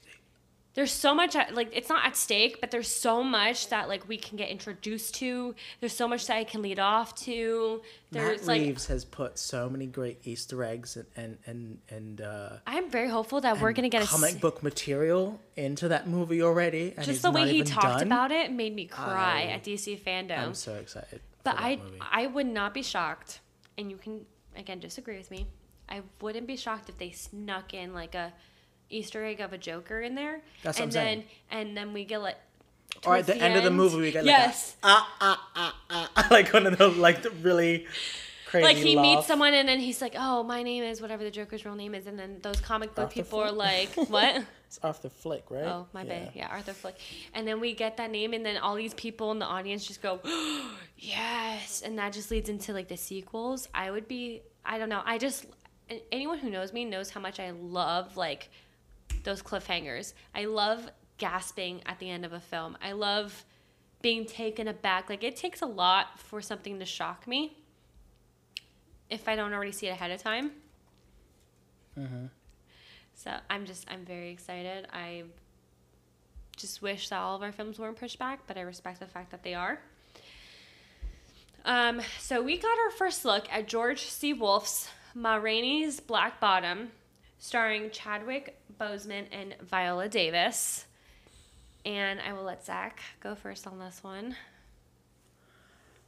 [0.77, 4.07] There's so much at, like it's not at stake, but there's so much that like
[4.07, 5.55] we can get introduced to.
[5.79, 7.81] There's so much that I can lead off to.
[8.11, 12.21] There's Matt like Reeves has put so many great Easter eggs and and and, and
[12.21, 16.43] uh, I'm very hopeful that we're to get a comic book material into that movie
[16.43, 16.93] already.
[16.95, 18.03] And just the way he talked done.
[18.03, 20.37] about it made me cry I- at DC fandom.
[20.37, 21.21] I'm so excited.
[21.43, 21.97] But I movie.
[21.99, 23.39] I would not be shocked,
[23.79, 25.47] and you can again disagree with me.
[25.89, 28.31] I wouldn't be shocked if they snuck in like a
[28.89, 31.23] Easter egg of a Joker in there, That's what and I'm then saying.
[31.51, 32.37] and then we get like.
[33.05, 35.49] Or at towards the, end, of the movie, we get like yes, a, ah ah
[35.55, 35.75] ah
[36.15, 37.85] ah, like one of the like the really
[38.47, 38.63] crazy.
[38.63, 39.03] like he laugh.
[39.03, 41.93] meets someone and then he's like, "Oh, my name is whatever the Joker's real name
[41.93, 45.63] is," and then those comic book Arthur people are like, "What?" It's Arthur Fleck, right?
[45.63, 46.31] Oh, my bad.
[46.33, 46.95] Yeah, Arthur Fleck.
[47.33, 50.01] And then we get that name, and then all these people in the audience just
[50.01, 50.19] go,
[50.97, 51.81] yes.
[51.85, 53.69] And that just leads into like the sequels.
[53.73, 55.01] I would be, I don't know.
[55.05, 55.45] I just,
[56.11, 58.49] anyone who knows me knows how much I love like
[59.27, 60.13] those cliffhangers.
[60.33, 62.77] I love gasping at the end of a film.
[62.81, 63.45] I love
[64.01, 65.09] being taken aback.
[65.09, 67.57] Like, it takes a lot for something to shock me
[69.09, 70.51] if I don't already see it ahead of time.
[73.15, 74.87] So I'm just I'm very excited.
[74.93, 75.23] I
[76.55, 79.31] just wish that all of our films weren't pushed back, but I respect the fact
[79.31, 79.79] that they are.
[81.65, 84.33] Um, so we got our first look at George C.
[84.33, 86.91] Wolfe's Ma Rainey's Black Bottom,
[87.39, 90.85] starring Chadwick Boseman and Viola Davis.
[91.85, 94.35] And I will let Zach go first on this one.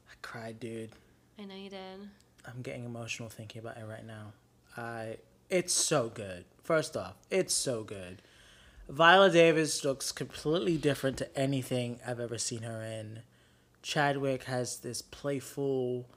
[0.10, 0.92] I cried, dude.
[1.40, 2.10] I know you did.
[2.46, 4.34] I'm getting emotional thinking about it right now.
[4.76, 5.18] I
[5.50, 6.46] it's so good.
[6.64, 8.22] First off, it's so good.
[8.88, 13.22] Viola Davis looks completely different to anything I've ever seen her in.
[13.82, 16.08] Chadwick has this playful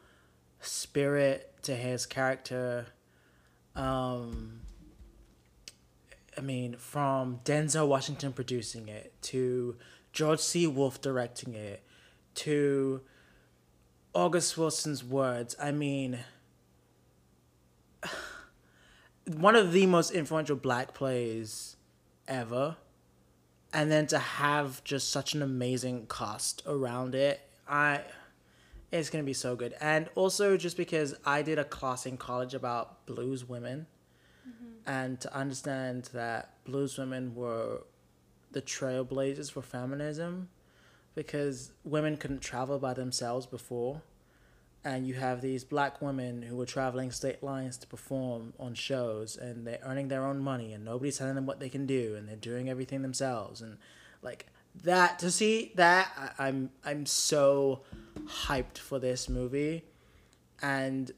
[0.60, 2.86] spirit to his character.
[3.76, 4.62] Um
[6.36, 9.76] I mean, from Denzel Washington producing it to
[10.12, 10.66] George C.
[10.66, 11.82] Wolfe directing it
[12.36, 13.02] to
[14.14, 15.56] August Wilson's words.
[15.60, 16.20] I mean,
[19.26, 21.76] one of the most influential black plays
[22.28, 22.76] ever.
[23.74, 28.02] And then to have just such an amazing cast around it, I
[28.90, 29.74] it's gonna be so good.
[29.80, 33.86] And also just because I did a class in college about blues women,
[34.86, 37.82] and to understand that blues women were
[38.52, 40.48] the trailblazers for feminism,
[41.14, 44.02] because women couldn't travel by themselves before,
[44.84, 49.36] and you have these black women who were traveling state lines to perform on shows,
[49.36, 52.28] and they're earning their own money, and nobody's telling them what they can do, and
[52.28, 53.78] they're doing everything themselves, and
[54.22, 54.46] like
[54.82, 57.82] that to see that I, I'm I'm so
[58.46, 59.84] hyped for this movie,
[60.60, 61.12] and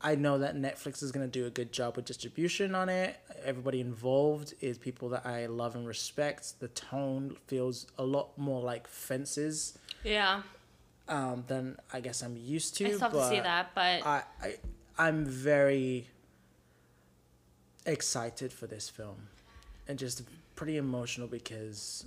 [0.00, 3.18] I know that Netflix is gonna do a good job with distribution on it.
[3.44, 6.60] Everybody involved is people that I love and respect.
[6.60, 10.42] The tone feels a lot more like Fences Yeah.
[11.08, 12.86] um, than I guess I'm used to.
[12.86, 14.56] I have to see that, but I, I
[14.98, 16.08] I'm very
[17.84, 19.28] excited for this film,
[19.88, 20.22] and just
[20.56, 22.06] pretty emotional because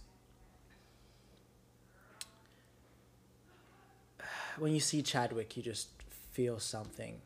[4.58, 5.90] when you see Chadwick, you just
[6.32, 7.22] feel something.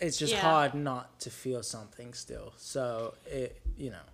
[0.00, 0.40] It's just Yeah.
[0.40, 2.52] hard not to feel something still.
[2.56, 4.04] So it, you know,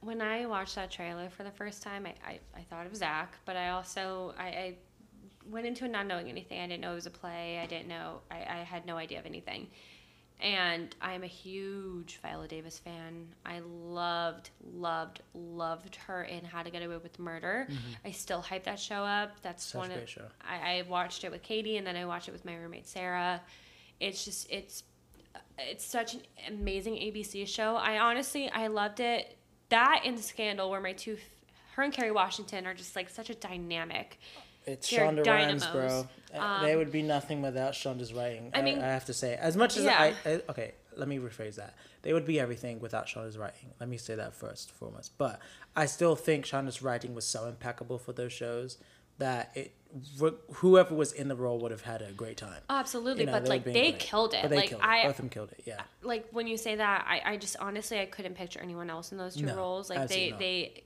[0.00, 3.34] when I watched that trailer for the first time, I, I, I thought of Zach,
[3.44, 4.74] but I also I, I
[5.50, 6.60] went into it not knowing anything.
[6.60, 7.58] I didn't know it was a play.
[7.62, 8.20] I didn't know.
[8.30, 9.68] I, I had no idea of anything.
[10.42, 13.26] And I'm a huge Viola Davis fan.
[13.44, 17.66] I loved, loved, loved her in How to Get Away with Murder.
[17.68, 18.06] Mm-hmm.
[18.06, 19.38] I still hype that show up.
[19.42, 20.24] That's Such one of show.
[20.40, 23.42] I, I watched it with Katie, and then I watched it with my roommate Sarah.
[23.98, 24.82] It's just it's
[25.68, 27.76] it's such an amazing ABC show.
[27.76, 29.36] I honestly I loved it.
[29.68, 31.16] That and Scandal were my two.
[31.74, 34.18] Her and Kerry Washington are just like such a dynamic.
[34.66, 35.80] It's They're Shonda Rhimes, bro.
[35.82, 36.06] dynamos.
[36.34, 38.50] Uh, they would be nothing without Shonda's writing.
[38.54, 40.12] I, I mean- I have to say, as much as Yeah.
[40.24, 41.74] I, I, okay, let me rephrase that.
[42.02, 43.70] They would be everything without Shonda's writing.
[43.80, 45.16] Let me say that first and foremost.
[45.16, 45.40] But
[45.74, 48.76] I still think Shonda's writing was so impeccable for those shows
[49.20, 49.72] that it,
[50.20, 52.60] wh- whoever was in the role would have had a great time.
[52.68, 53.98] Absolutely, You know, but like they great.
[53.98, 54.42] killed it.
[54.42, 54.86] But they like killed it.
[54.86, 55.62] I Both of them killed it.
[55.64, 55.80] Yeah.
[56.02, 59.18] like when you say that, I, I just honestly I couldn't picture anyone else in
[59.18, 59.88] those two No, roles.
[59.88, 60.38] Like they not.
[60.38, 60.84] they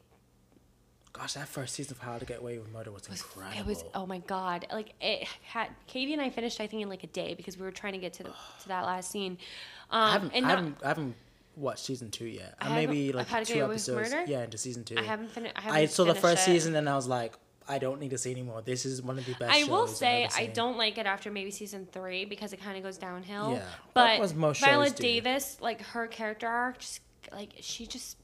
[1.13, 3.57] Gosh, that first season of How to Get Away with Murder was incredible.
[3.61, 4.67] It was oh my god!
[4.73, 7.63] Like it had Katie and I finished I think in like a day because we
[7.65, 8.31] were trying to get to the,
[8.63, 9.39] to that last scene.
[9.91, 11.15] Um, I haven't, and I haven't, I haven't
[11.55, 12.57] watched season two yet.
[12.61, 14.29] I I maybe like I've had to two Get Away with episodes.
[14.29, 14.97] Yeah, into season two.
[14.99, 15.55] I haven't finished.
[15.57, 16.51] I, haven't I saw the first it.
[16.51, 17.35] season and I was like,
[17.67, 18.61] I don't need to see anymore.
[18.63, 19.53] This is one of the best.
[19.53, 22.83] I will say I don't like it after maybe season three because it kind of
[22.83, 23.53] goes downhill.
[23.53, 24.91] Yeah, but was most Viola.
[24.91, 27.01] Davis, like her character arc, just
[27.33, 28.19] like she just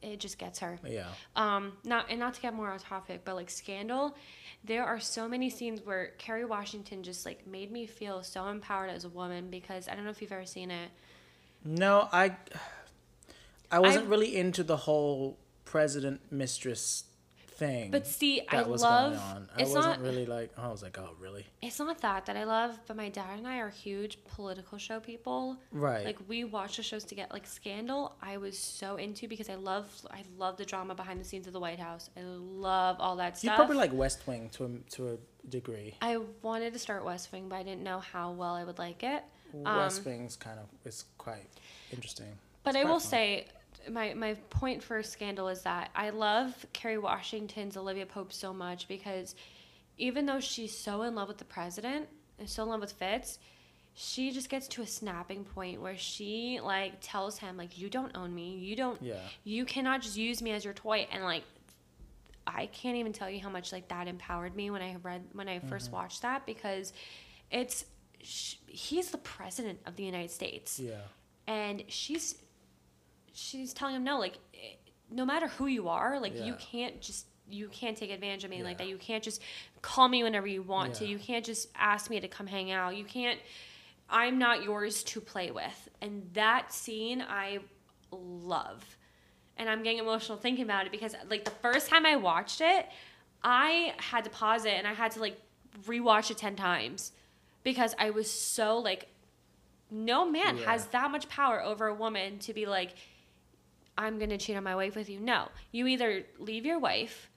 [0.00, 0.78] it, just gets her.
[0.86, 4.16] Yeah, Um, not and not to get more off topic, but like Scandal,
[4.64, 8.90] there are so many scenes where Kerry Washington just like made me feel so empowered
[8.90, 10.90] as a woman because I don't know if you've ever seen it.
[11.64, 12.36] no, I,
[13.70, 17.04] I wasn't I- really into the whole president mistress
[17.58, 17.90] thing.
[17.90, 19.48] But see, I was love going on.
[19.56, 20.52] I it's wasn't not really like.
[20.56, 21.44] Oh, I was like, oh, really?
[21.60, 25.00] it's not that that I love, but my dad and I are huge political show
[25.00, 25.56] people.
[25.72, 26.04] Right.
[26.04, 28.16] Like we watch the shows to get like Scandal.
[28.22, 31.52] I was so into because I love I love the drama behind the scenes of
[31.52, 32.08] the White House.
[32.16, 33.50] I love all that stuff.
[33.52, 35.16] you probably like West Wing to a, to a
[35.48, 35.94] degree.
[36.00, 39.02] I wanted to start West Wing, but I didn't know how well I would like
[39.02, 39.24] it.
[39.52, 41.48] West um, Wing's kind of is quite
[41.92, 42.38] interesting.
[42.62, 43.08] But It's I will fun.
[43.08, 43.46] say,
[43.90, 48.88] my my point for Scandal is that I love Kerry Washington's Olivia Pope so much
[48.88, 49.34] because
[49.96, 52.08] even though she's so in love with the president
[52.38, 53.38] and so in love with Fitz,
[53.94, 58.16] she just gets to a snapping point where she like tells him like you don't
[58.16, 59.16] own me, you don't, Yeah.
[59.44, 61.44] you cannot just use me as your toy and like.
[62.50, 65.48] I can't even tell you how much like that empowered me when I read when
[65.48, 65.92] I 1st Mm-hmm.
[65.92, 66.94] watched that because
[67.50, 67.84] it's
[68.22, 70.94] sh- he's the president of the United States Yeah.
[71.46, 72.36] and she's
[73.38, 74.34] she's telling him no like
[75.10, 78.62] no matter who you are like you can't just you can't take advantage of me
[78.62, 78.88] like that.
[78.88, 79.40] You can't just
[79.80, 81.06] call me whenever you want to.
[81.06, 82.94] You can't just ask me to come hang out.
[82.96, 83.38] You can't
[84.10, 85.88] i'm not yours to play with.
[86.02, 87.58] And that scene i
[88.10, 88.84] love.
[89.56, 92.86] And i'm getting emotional thinking about it because like the first time i watched it
[93.42, 95.40] i had to pause it and i had to like
[95.86, 97.12] rewatch it 10 times
[97.62, 99.08] because i was so like
[99.90, 100.64] no man Yeah.
[100.72, 102.94] has that much power over a woman to be like
[103.98, 107.28] i'm gonna cheat on my wife with you no you either leave your wife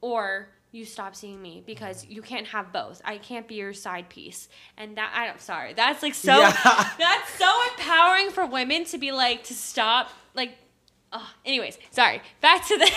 [0.00, 4.08] or you stop seeing me because you can't have both i can't be your side
[4.08, 6.52] piece and that i'm sorry that's like so Yeah.
[6.98, 10.56] that's so empowering for women to be like to stop like
[11.12, 12.90] oh, anyways sorry back to the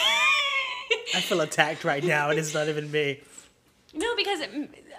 [1.15, 3.19] I feel attacked right now, and it's not even me.
[3.95, 4.49] No, because it,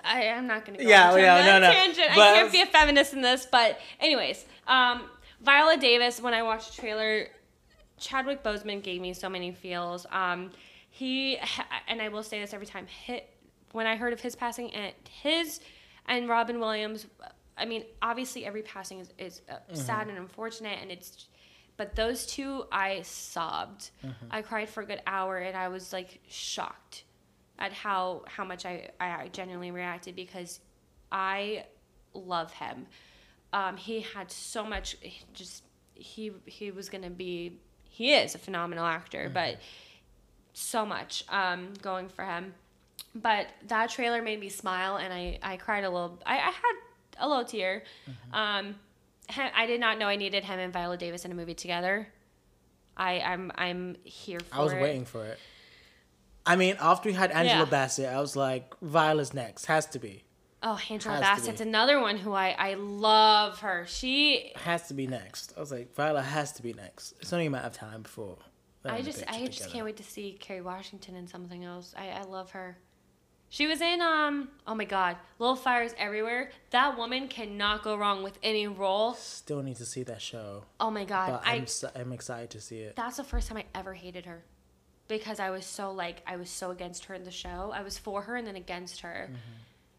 [0.05, 1.71] I, I'm not going to go Yeah, on yeah, no, no.
[1.73, 2.11] tangent.
[2.11, 3.47] I can't be a feminist in this.
[3.47, 5.03] But anyways, um,
[5.43, 7.29] Viola Davis, when I watched the trailer,
[7.99, 10.07] Chadwick Boseman gave me so many feels.
[10.11, 10.51] Um,
[10.91, 11.39] he
[11.89, 12.87] and I will say this every time.
[12.87, 13.31] Hit
[13.73, 15.61] when I heard of his passing and his
[16.07, 17.07] and Robin Williams.
[17.59, 21.29] I mean, obviously every passing is, is uh, sad and unfortunate, and it's.
[21.79, 23.91] But those two, I sobbed.
[24.31, 27.05] I cried for a good hour, and I was like shocked
[27.59, 30.61] at how how much I I genuinely reacted because
[31.13, 31.65] I
[32.15, 32.87] love him.
[33.53, 34.97] Um, he had so much.
[35.01, 37.61] he Just he he was gonna be.
[37.97, 39.57] He is a phenomenal actor, but
[40.53, 42.53] so much um, going for him.
[43.15, 46.19] But that trailer made me smile, and I I cried a little.
[46.27, 46.75] I, I had
[47.19, 47.85] a little tear.
[48.35, 48.75] Um,
[49.35, 52.09] I did not know I needed him and Viola Davis in a movie together.
[52.99, 54.59] I I'm I'm here for it.
[54.59, 54.83] I was it.
[54.83, 55.39] waiting for it.
[56.45, 57.71] I mean, after we had Angela Yeah.
[57.71, 59.65] Bassett, I was like, Viola's next.
[59.67, 60.23] Has to be.
[60.69, 63.85] Oh, Angela Bassett's another one who I I love her.
[63.87, 65.55] She Has to be next.
[65.57, 67.15] I was like, Viola has to be next.
[67.21, 68.37] It's only a matter of time before.
[68.85, 71.95] I just I just can't wait to see Kerry Washington in something else.
[71.97, 72.79] I, I love her.
[73.49, 76.51] She was in um oh my god, Little Fires Everywhere.
[76.71, 79.15] That woman cannot go wrong with any role.
[79.15, 81.31] Still need to see that show, Oh my god.
[81.31, 82.97] but I I'm s I'm excited to see it.
[82.97, 84.43] that's the first time I ever hated her.
[85.07, 87.71] Because I was so like I was so against her in the show.
[87.73, 89.31] I was for her and then against her.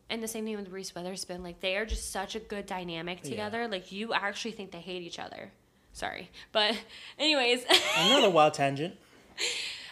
[0.10, 1.43] And the same thing with Reese Witherspoon.
[1.43, 3.30] Like they are just such a good dynamic Yeah.
[3.30, 3.68] together.
[3.68, 5.51] Like you actually think they hate each other.
[5.93, 6.30] Sorry.
[6.51, 6.78] But
[7.20, 7.66] anyways,
[7.97, 8.95] Another wild tangent.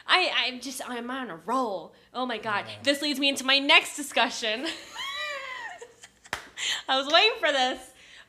[0.07, 1.93] I, I'm just, I'm on a roll.
[2.13, 2.65] Oh my God.
[2.83, 4.65] This leads me into my next discussion.
[6.87, 7.79] I was waiting for this.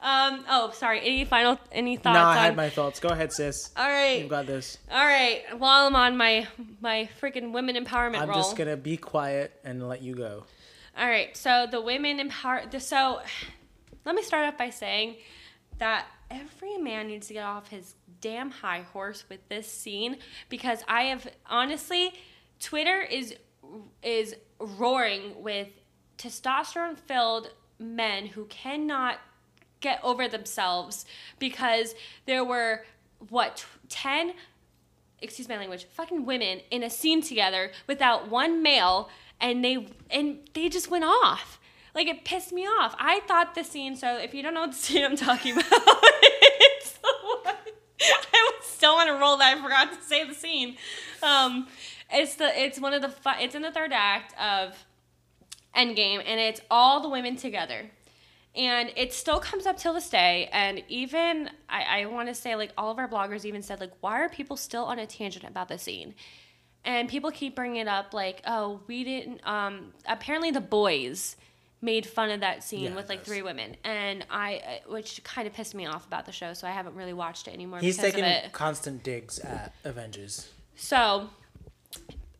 [0.01, 1.01] Um, oh, sorry.
[1.01, 2.37] Any final, any thoughts No, I on?
[2.45, 3.01] had my thoughts.
[3.01, 3.71] Go ahead, sis.
[3.77, 4.21] All right.
[4.21, 4.79] You've got this.
[4.91, 5.43] All right.
[5.59, 6.47] While I'm on my,
[6.81, 8.39] my freaking women empowerment I'm roll.
[8.39, 10.45] just gonna be quiet and let you go.
[10.97, 11.37] All right.
[11.37, 12.63] So the women empower.
[12.71, 13.21] The, so
[14.05, 15.17] let me start off by saying
[15.79, 20.17] that every man needs to get off his damn high horse with this scene
[20.49, 22.15] because I have honestly,
[22.61, 23.35] Twitter is
[24.03, 25.69] is roaring with
[26.19, 29.19] testosterone filled men who cannot
[29.81, 31.05] get over themselves
[31.39, 31.95] because
[32.25, 32.85] there were
[33.29, 34.33] what 10
[35.21, 39.09] excuse my language, fucking women in a scene together without one male,
[39.41, 41.59] and they and they just went off.
[41.95, 42.95] Like it pissed me off.
[42.99, 43.97] I thought the scene.
[43.97, 47.09] So if you don't know the scene I'm talking about, it's the.
[47.09, 50.77] I was still on a roll that I forgot to say the scene.
[51.23, 51.67] Um,
[52.11, 54.85] it's the it's one of the it's in the third act of
[55.77, 57.91] Endgame, and it's all the women together.
[58.55, 60.49] And it still comes up till this day.
[60.51, 63.93] And even, I, I want to say, like, all of our bloggers even said, like,
[64.01, 66.15] why are people still on a tangent about the scene?
[66.87, 71.37] And people keep bringing it up, like, oh, we didn't, um, apparently the boys
[71.83, 73.77] made fun of that scene Yeah, with like three women.
[73.85, 74.57] And I,
[74.87, 76.53] uh, which kind of pissed me off about the show.
[76.53, 78.53] So I haven't really watched it anymore He's taking of it.
[78.53, 80.49] constant digs at Avengers.
[80.77, 81.29] So,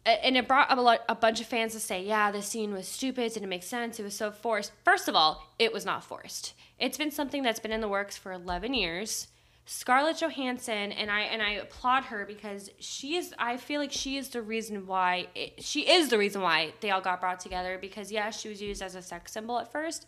[0.07, 2.73] and it brought up a, lot, a bunch of fans to say, yeah, this scene
[2.73, 4.71] was stupid, didn't make sense, it was so forced.
[4.85, 6.55] First of all, it was not forced.
[6.79, 9.27] It's been something that's been in the works for 11 years.
[9.69, 13.35] Scarlett Johansson, and I and I applaud her because she is.
[13.37, 16.93] I feel like she is the reason why it, she is the reason why they
[16.93, 17.77] all got brought together.
[17.81, 20.07] Because yeah, she was used as a sex symbol at first,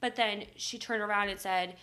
[0.00, 1.76] but then she turned around and said,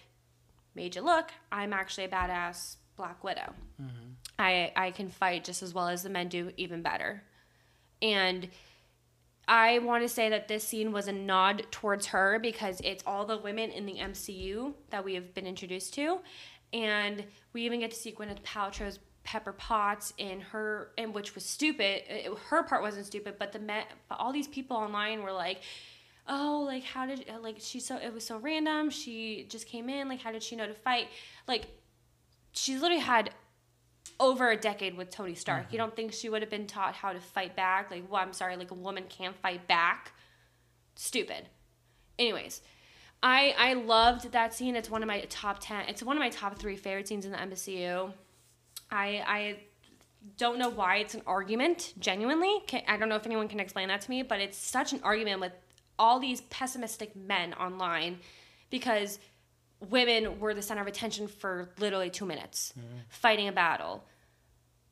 [0.75, 1.31] "Made you look.
[1.49, 4.11] I'm actually a badass Black Widow." Mm-hmm.
[4.37, 7.23] I I can fight just as well as the men do, even better.
[8.01, 8.49] And
[9.47, 13.25] I want to say that this scene was a nod towards her because it's all
[13.25, 16.19] the women in the MCU that we have been introduced to,
[16.73, 21.45] and we even get to see Gwyneth Paltrow's Pepper Potts in her, and which was
[21.45, 22.03] stupid.
[22.09, 25.31] Uh, it- her part wasn't stupid, but the men, but all these people online were
[25.31, 25.61] like,
[26.27, 28.89] "Oh, like how did uh, like she so it was so random.
[28.89, 30.09] She just came in.
[30.09, 31.07] Like how did she know to fight?
[31.47, 31.67] Like
[32.51, 33.31] she's literally had
[34.19, 35.63] over a decade with Tony Stark.
[35.63, 35.77] You mm-hmm.
[35.77, 37.91] don't think she would have been taught how to fight back?
[37.91, 40.13] Like, well, I'm sorry, like a woman can't fight back.
[40.95, 41.49] Stupid.
[42.19, 42.61] Anyways,
[43.23, 44.75] I I loved that scene.
[44.75, 45.85] It's one of my top ten.
[45.87, 48.11] It's one of my top three favorite scenes in the MCU.
[48.91, 49.59] I I
[50.37, 51.93] don't know why it's an argument.
[51.99, 54.93] Genuinely, can, I don't know if anyone can explain that to me, but it's such
[54.93, 55.53] an argument with
[55.97, 58.19] all these pessimistic men online
[58.69, 59.19] because
[59.89, 62.97] women were the center of attention for literally two minutes mm-hmm.
[63.09, 64.03] fighting a battle.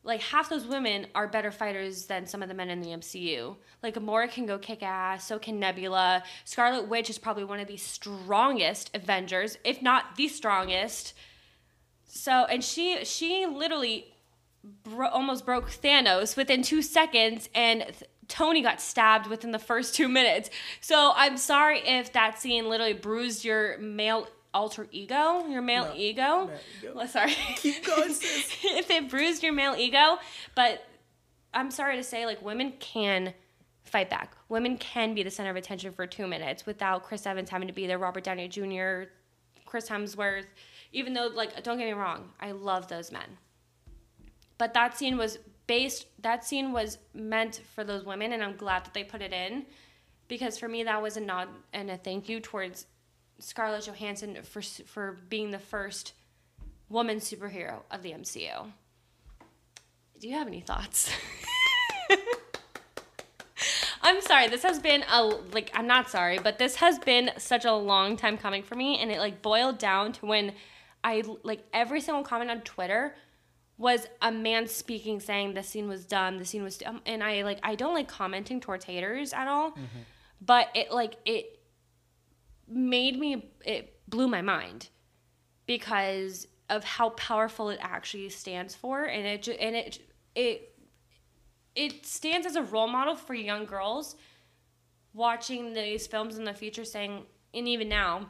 [0.04, 3.56] Like half those women are better fighters than some of the men in the MCU.
[3.84, 6.24] Like Gamora can go kick ass, so can Nebula.
[6.44, 11.14] Scarlet Witch is probably one of the strongest Avengers, if not the strongest.
[12.08, 14.14] So, and she she literally
[14.84, 19.94] bro- almost broke Thanos within two seconds, and th- Tony got stabbed within the first
[19.94, 20.50] two minutes.
[20.80, 25.94] So I'm sorry if that scene literally bruised your male alter ego, your male No,
[25.96, 26.50] ego.
[26.82, 26.94] ego.
[26.96, 27.32] Well, sorry.
[27.58, 28.58] Keep going, sis.
[28.64, 30.18] if it bruised your male ego,
[30.56, 30.86] but
[31.54, 33.34] I'm sorry to say, like women can
[33.84, 34.36] fight back.
[34.50, 37.74] Women can be the center of attention for two minutes without Chris Evans having to
[37.74, 39.10] be there, Robert Downey Jr.,
[39.66, 40.46] Chris Hemsworth.
[40.94, 43.38] Even though, like, don't get me wrong, I love those men.
[44.58, 46.06] But that scene was based.
[46.22, 49.66] That scene was meant for those women, and I'm glad that they put it in,
[50.28, 52.86] because for me that was a nod and a thank you towards
[53.42, 56.14] Scarlett Johansson for for being the first
[56.90, 58.72] woman superhero of the MCU.
[60.20, 61.12] Do you have any thoughts?
[64.04, 64.48] I'm sorry.
[64.48, 68.18] This has been a like I'm not sorry, but this has been such a long
[68.18, 70.54] time coming for me and it like boiled down to when
[71.04, 73.16] I like every single comment on Twitter
[73.78, 77.42] was a man speaking saying the scene was dumb, the scene was dumb, and I
[77.44, 79.72] like I don't like commenting towards haters at all.
[79.72, 80.02] Mm-hmm.
[80.44, 81.61] But it like it
[82.74, 84.90] made me it blew my mind
[85.66, 90.00] because of how powerful it actually stands for and it and it
[90.36, 90.76] it
[91.76, 94.16] it stands as a role model for young girls
[95.14, 98.28] watching these films in the future saying and even now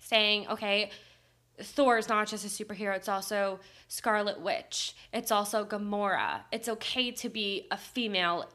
[0.00, 0.90] saying okay
[1.62, 4.94] Thor is not just a superhero, it's also Scarlet Witch.
[5.12, 6.40] It's also Gamora.
[6.50, 8.50] It's okay to be a female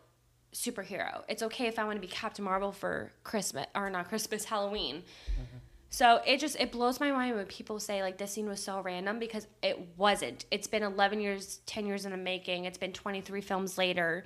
[0.54, 1.24] superhero.
[1.28, 5.04] It's okay if I want to be Captain Marvel for Christmas or not Christmas, Halloween.
[5.32, 5.58] Mm-hmm.
[5.92, 8.82] So it just it blows my mind when people say like this scene was so
[8.82, 10.46] random because it wasn't.
[10.52, 12.66] It's been 11 years, 10 years in the making.
[12.66, 14.24] It's been 23 films later.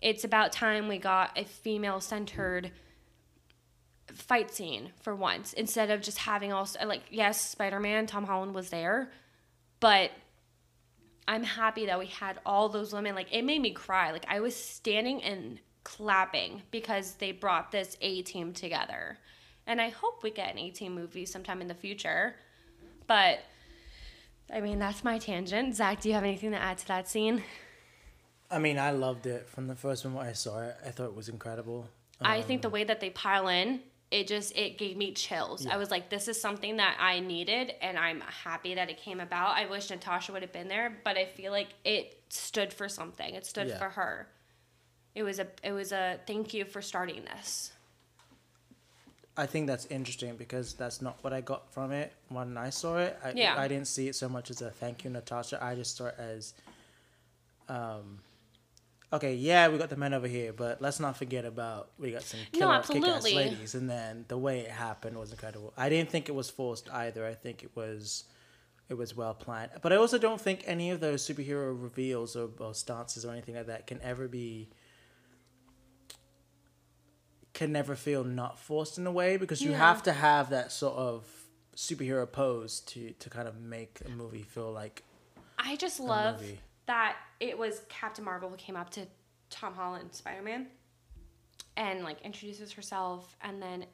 [0.00, 2.70] It's about time we got a female centered
[4.14, 8.70] fight scene for once instead of just having all like yes, Spider-Man, Tom Holland was
[8.70, 9.10] there,
[9.80, 10.10] but
[11.30, 14.10] I'm happy that we had all those women like it made me cry.
[14.10, 19.16] Like I was standing and clapping because they brought this A team together.
[19.64, 22.34] And I hope we get an A team movie sometime in the future.
[23.06, 23.38] But
[24.52, 25.76] I mean, that's my tangent.
[25.76, 27.44] Zach, do you have anything to add to that scene?
[28.50, 30.76] I mean, I loved it from the first moment I saw it.
[30.84, 31.86] I thought it was incredible.
[32.20, 35.66] I think the um, way that they pile in, it just it gave me chills.
[35.66, 39.20] I was like, this is something that I needed, and I'm happy that it came
[39.20, 39.56] about.
[39.56, 43.34] I wish Natasha would have been there, but I feel like it stood for something.
[43.34, 43.78] It stood Yeah.
[43.78, 44.28] for her.
[45.14, 47.72] It was a it was a thank you for starting this.
[49.36, 52.98] I think that's interesting because that's not what I got from it when I saw
[52.98, 53.16] it.
[53.24, 53.54] I, Yeah.
[53.56, 55.62] I didn't see it so much as a thank you, Natasha.
[55.64, 56.52] I just saw it as,
[57.68, 58.18] um,
[59.12, 62.22] okay, yeah, we got the men over here, but let's not forget about we got
[62.22, 65.72] some No, killer kick-ass ladies, and then the way it happened was incredible.
[65.76, 67.26] I didn't think it was forced either.
[67.26, 68.24] I think it was,
[68.88, 69.70] it was well planned.
[69.82, 73.56] But I also don't think any of those superhero reveals or, or stances or anything
[73.56, 74.68] like that can ever be
[77.52, 79.78] can never feel not forced in a way because you Yeah.
[79.78, 81.26] have to have that sort of
[81.76, 85.02] superhero pose to to kind of make a movie feel like
[85.58, 86.60] I just love movie.
[86.90, 89.06] That it was Captain Marvel who came up to
[89.48, 90.66] Tom Holland, Spider Man,
[91.76, 93.86] and like introduces herself, and then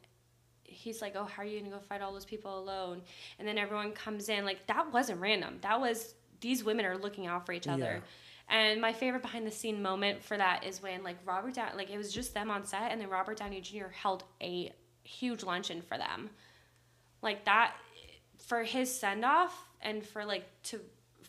[0.64, 3.02] he's like, "Oh, how are you gonna go fight all those people alone?"
[3.38, 4.46] And then everyone comes in.
[4.46, 5.58] Like that wasn't random.
[5.60, 8.02] That was these women are looking out for each other.
[8.48, 11.90] And my favorite behind the scene moment for that is when like Robert Down like
[11.90, 13.88] it was just them on set, and then Robert Downey Jr.
[13.92, 14.72] held a
[15.04, 16.30] huge luncheon for them
[17.22, 17.74] like that
[18.38, 20.80] for his send off and for like to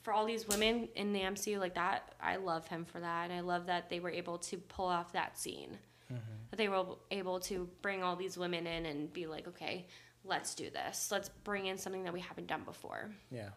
[0.08, 3.26] for all these women in the MCU like that, I love him for that.
[3.26, 5.78] And I love that they were able to pull off that scene.
[6.10, 6.34] Mm-hmm.
[6.50, 9.86] That they were able to bring all these women in and be like, okay,
[10.24, 11.10] let's do this.
[11.12, 13.10] Let's bring in something that we haven't done before.
[13.30, 13.50] yeah.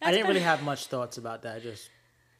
[0.00, 1.62] I didn't been- really have much thoughts about that.
[1.62, 1.90] Just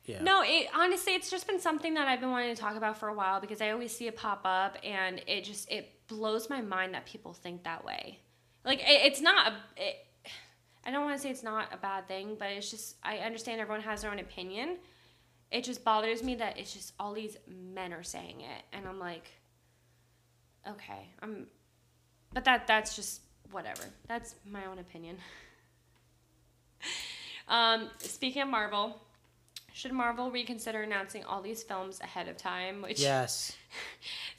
[0.06, 0.22] yeah.
[0.22, 3.08] No, it honestly, it's just been something that I've been wanting to talk about for
[3.08, 6.62] a while because I always see it pop up, and it just it blows my
[6.62, 8.20] mind that people think that way.
[8.64, 9.54] Like it, it's not a.
[9.76, 9.96] It,
[10.84, 13.60] I don't want to say it's not a bad thing, but it's just I understand
[13.60, 14.78] everyone has their own opinion.
[15.50, 18.98] It just bothers me that it's just all these men are saying it, and I'm
[18.98, 19.30] like,
[20.68, 21.46] okay, I'm,
[22.32, 23.20] but that that's just
[23.50, 23.82] whatever.
[24.08, 25.18] That's my own opinion.
[27.48, 29.00] um, speaking of Marvel,
[29.72, 32.82] should Marvel reconsider announcing all these films ahead of time?
[32.82, 33.56] Which Yes.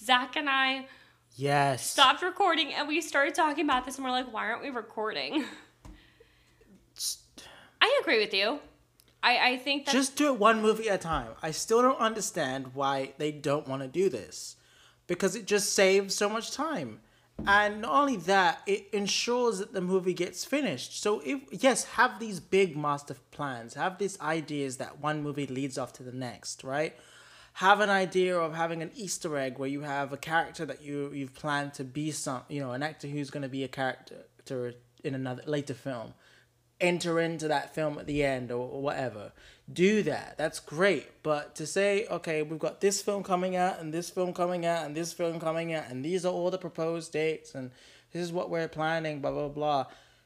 [0.01, 0.87] Zach and I
[1.35, 1.89] Yes.
[1.89, 5.43] stopped recording and we started talking about this and we're like, why aren't we recording?
[7.83, 8.59] I agree with you.
[9.21, 11.31] I, I think that Just do it one movie at a time.
[11.41, 14.55] I still don't understand why they don't want to do this.
[15.05, 17.01] Because it just saves so much time.
[17.45, 21.01] And not only that, it ensures that the movie gets finished.
[21.01, 25.77] So if yes, have these big master plans, have these ideas that one movie leads
[25.77, 26.95] off to the next, right?
[27.53, 31.11] Have an idea of having an Easter egg where you have a character that you
[31.11, 34.73] you've planned to be some, you know, an actor who's going to be a character
[35.03, 36.13] in another later film
[36.83, 39.31] enter into that film at the end or, or whatever.
[39.71, 40.37] Do that.
[40.37, 41.23] That's great.
[41.23, 44.85] But to say, okay, we've got this film coming out and this film coming out
[44.85, 47.71] and this film coming out and these are all the proposed dates and
[48.11, 49.85] this is what we're planning, blah blah blah.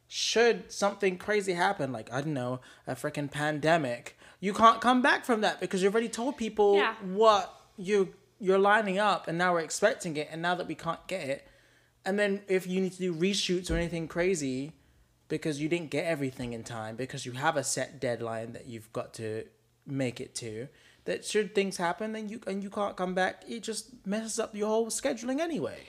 [0.10, 5.26] Should something crazy happen, like I don't know, a freaking pandemic, you can't come back
[5.26, 6.95] from that because you've already told people Yeah.
[7.03, 11.05] what you you're lining up and now we're expecting it and now that we can't
[11.08, 11.47] get it.
[12.05, 14.74] And then if you need to do reshoots or anything crazy,
[15.30, 18.92] because you didn't get everything in time because you have a set deadline that you've
[18.94, 19.44] got to
[19.86, 20.68] make it to
[21.06, 24.56] that should things happen and you and you can't come back it just messes up
[24.56, 25.80] your whole scheduling anyway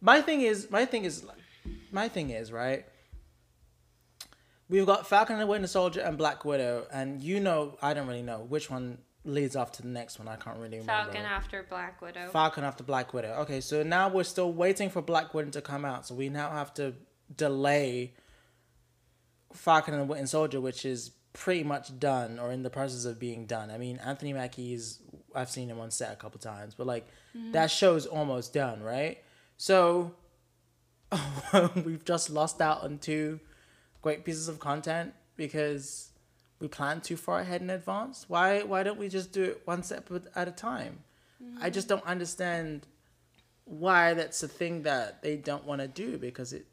[0.00, 1.24] my thing is my thing is
[1.92, 2.84] my thing is right
[4.68, 8.08] we've got falcon and the winter soldier and black widow and you know i don't
[8.08, 11.26] really know which one leads off to the next one i can't really remember Falcon
[11.26, 12.28] after Black Widow.
[12.28, 13.34] Falcon after Black Widow.
[13.40, 16.06] Okay, so now we're still waiting for Black Widow to come out.
[16.06, 16.94] So we now have to
[17.36, 18.14] delay
[19.52, 23.18] Falcon and the Winter Soldier, which is pretty much done or in the process of
[23.18, 23.70] being done.
[23.70, 25.00] I mean, Anthony Mackie's,
[25.34, 27.52] I've seen him on set a couple times, but like mm-hmm.
[27.52, 29.18] that show's almost done, right?
[29.56, 30.14] So
[31.84, 33.40] we've just lost out on two
[34.02, 36.10] great pieces of content because
[36.58, 38.26] we plan too far ahead in advance.
[38.28, 41.00] Why why don't we just do it one step at a time?
[41.40, 41.70] I mm-hmm.
[41.70, 42.86] just don't understand
[43.64, 46.66] why that's a thing that they don't want to do because it,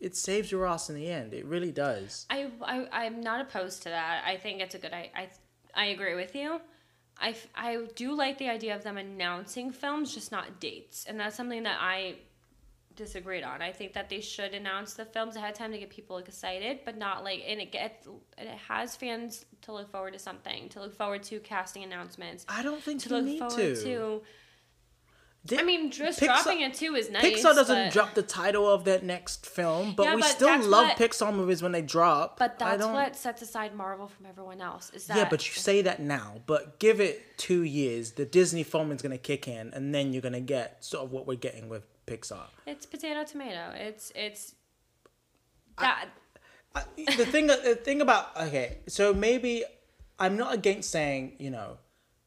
[0.00, 1.34] it saves your ass in the end.
[1.34, 2.26] It really does.
[2.30, 4.22] I, I I'm not opposed to that.
[4.26, 4.92] I think it's a good.
[4.92, 5.28] I I,
[5.74, 6.60] I agree with you.
[7.20, 11.18] I, f- I do like the idea of them announcing films, just not dates, and
[11.18, 12.14] that's something that I
[12.94, 13.62] disagreed on.
[13.62, 16.80] I think that they should announce the films ahead of time to get people excited,
[16.84, 20.68] but not like and it gets and it has fans to look forward to something,
[20.70, 23.82] to look forward to casting announcements, I don't think to look forward to.
[23.84, 24.22] to.
[25.56, 27.24] I mean, just Pixar- dropping it too is nice.
[27.24, 30.58] Pixar doesn't but, drop the title of their next film, but Yeah, we but still
[30.64, 32.38] love what- Pixar movies when they drop.
[32.38, 34.90] But I that's don't- what sets aside Marvel from everyone else.
[34.94, 38.62] Is that Yeah, but you say that now, but give it two years, the Disney
[38.64, 41.68] film is gonna kick in, and then you're gonna get sort of what we're getting
[41.68, 42.46] with Pixar.
[42.66, 43.72] It's potato tomato.
[43.76, 44.54] It's it's
[45.78, 46.08] that
[46.74, 46.84] I-
[47.16, 49.64] the thing the thing about okay so maybe
[50.18, 51.78] i'm not against saying you know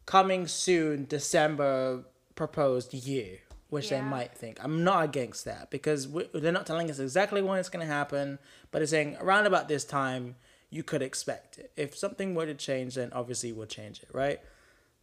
[0.06, 2.04] coming soon december
[2.42, 3.38] proposed year
[3.70, 7.60] which they might think i'm not against that because they're not telling us exactly when
[7.60, 8.40] it's going to happen
[8.72, 10.36] but they're saying around about this time
[10.72, 14.40] you could expect it if something were to change then obviously we'll change it right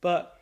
[0.00, 0.40] but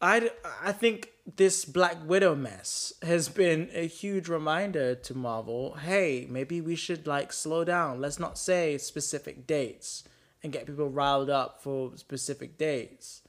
[0.00, 0.30] I,
[0.62, 5.74] I think this Black Widow mess has been a huge reminder to Marvel.
[5.74, 8.00] Hey, maybe we should like slow down.
[8.00, 10.04] Let's not say specific dates
[10.42, 13.22] and get people riled up for specific dates.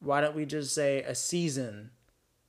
[0.00, 1.90] Why don't we just say a season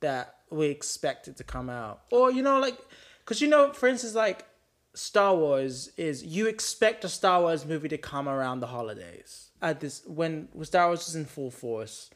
[0.00, 2.02] that we expect it to come out?
[2.10, 2.78] Or you know, like,
[3.24, 4.46] cause you know, for instance, like
[4.94, 9.50] Star Wars is you expect a Star Wars movie to come around the holidays.
[9.60, 12.10] At this when Star Wars was in full force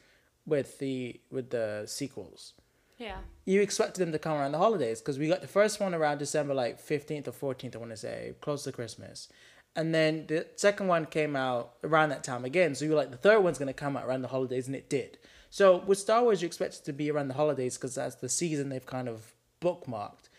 [0.45, 2.53] with the with the sequels.
[2.97, 3.17] yeah.
[3.45, 6.19] You expected them to come around the holidays because we got the first one around
[6.19, 9.27] December like fifteenth or fourteenth, I want to say, close to Christmas,
[9.75, 12.75] and then the second one came out around that time again.
[12.75, 14.89] So you were like, the third one's gonna come out around the holidays, and it
[14.89, 15.17] did.
[15.53, 18.29] So with Star Wars, you expect it to be around the holidays because that's the
[18.29, 20.29] season they've kind of bookmarked.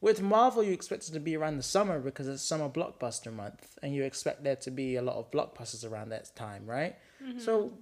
[0.00, 3.76] With Marvel, you expect it to be around the summer because it's summer blockbuster month,
[3.82, 6.96] and you expect there to be a lot of blockbusters around that time, right?
[7.38, 7.72] So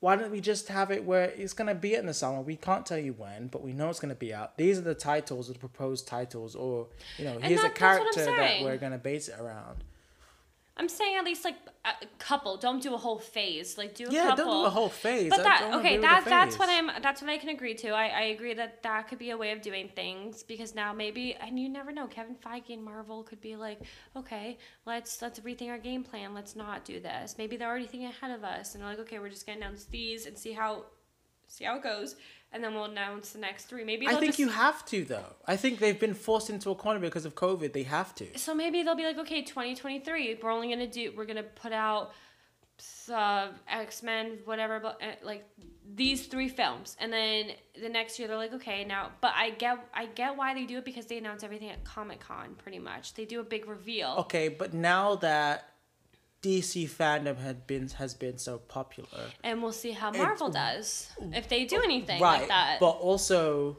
[0.00, 2.40] why don't we just have it where it's gonna be in the summer?
[2.42, 4.56] We can't tell you when, but we know it's gonna be out.
[4.56, 6.86] These are the titles, the proposed titles, or
[7.16, 9.82] you know, here's a that- character that we're gonna base it around.
[10.78, 12.56] I'm saying at least like a couple.
[12.56, 13.76] Don't do a whole phase.
[13.76, 14.44] Like do a Yeah, couple.
[14.44, 15.30] don't do a whole phase.
[15.30, 17.88] But that okay, that that's what I'm that's what I can agree to.
[17.90, 21.34] I, I agree that that could be a way of doing things because now maybe
[21.34, 22.06] and you never know.
[22.06, 23.80] Kevin Feige and Marvel could be like,
[24.16, 26.34] okay, let's let's rethink our game plan.
[26.34, 27.36] Let's not do this.
[27.38, 29.84] Maybe they're already thinking ahead of us and they're like, okay, we're just gonna announce
[29.84, 30.84] these and see how
[31.48, 32.14] see how it goes,
[32.52, 33.84] and then we'll announce the next three.
[33.84, 35.34] Maybe I think just, you have to though.
[35.46, 37.72] I think they've been forced into a corner because of COVID.
[37.72, 38.38] They have to.
[38.38, 42.12] so maybe they'll be like, okay, 2023, we're only gonna do, we're gonna put out
[43.12, 45.44] uh, X Men, whatever, but uh, like
[45.94, 49.78] these three films, and then the next year they're like, okay, now, but I get,
[49.94, 53.14] I get why they do it because they announce everything at Comic Con, pretty much.
[53.14, 54.16] They do a big reveal.
[54.18, 55.70] Okay, but now that
[56.42, 59.08] DC fandom had been has been so popular,
[59.42, 62.40] And we'll see how Marvel does if they do anything right?
[62.40, 62.76] like that.
[62.78, 63.78] But also,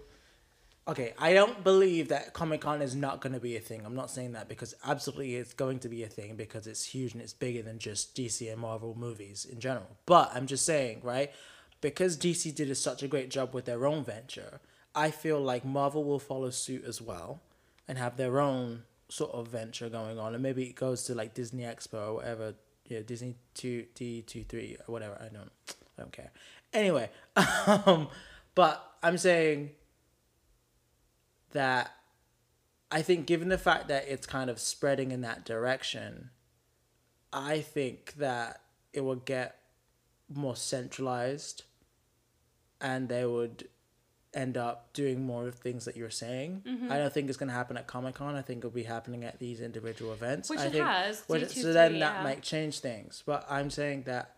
[0.87, 3.83] okay, I don't believe that Comic Con is not going to be a thing.
[3.85, 7.13] I'm not saying that because absolutely it's going to be a thing because it's huge
[7.13, 9.97] and it's bigger than just DC and Marvel movies in general.
[10.05, 11.31] But I'm just saying, right?
[11.79, 14.59] Because DC did such a great job with their own venture,
[14.93, 17.39] I feel like Marvel will follow suit as well
[17.87, 21.33] and have their own sort of venture going on, and maybe it goes to like
[21.33, 22.55] Disney Expo or whatever.
[22.85, 25.17] Yeah, Disney two D two three or whatever.
[25.19, 26.31] I don't, I don't care.
[26.73, 27.09] Anyway,
[27.85, 28.07] um,
[28.55, 29.71] but I'm saying
[31.51, 31.91] that
[32.91, 36.31] I think, given the fact that it's kind of spreading in that direction,
[37.31, 38.61] I think that
[38.93, 39.55] it will get
[40.33, 41.63] more centralized
[42.81, 43.67] and they would
[44.33, 46.63] end up doing more of things that you're saying.
[46.67, 46.91] Mm-hmm.
[46.91, 48.35] I don't think it's going to happen at Comic Con.
[48.35, 50.49] I think it'll be happening at these individual events.
[50.49, 51.99] Which I it think, has, which- D23, so then yeah.
[51.99, 53.23] that might change things.
[53.25, 54.35] But I'm saying that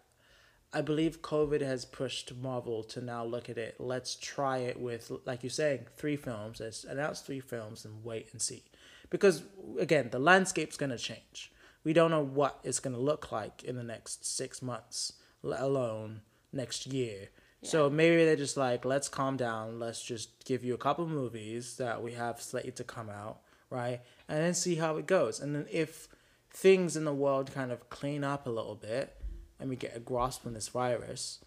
[0.73, 3.75] I believe COVID has pushed Marvel to now look at it.
[3.79, 6.61] Let's try it with, like you're saying, three films.
[6.61, 8.63] Let's announce three films and wait and see.
[9.09, 9.43] Because,
[9.77, 11.51] again, the landscape's going to change.
[11.83, 15.13] We don't know what it's going to look like in the next six months,
[15.43, 16.21] let alone
[16.53, 17.29] next year.
[17.63, 19.79] So maybe they're just like, let's calm down.
[19.79, 24.01] Let's just give you a couple movies that we have slated to come out, right?
[24.27, 25.39] And then see how it goes.
[25.39, 26.07] And then if
[26.49, 29.15] things in the world kind of clean up a little bit
[29.59, 31.39] and we get a grasp on this virus,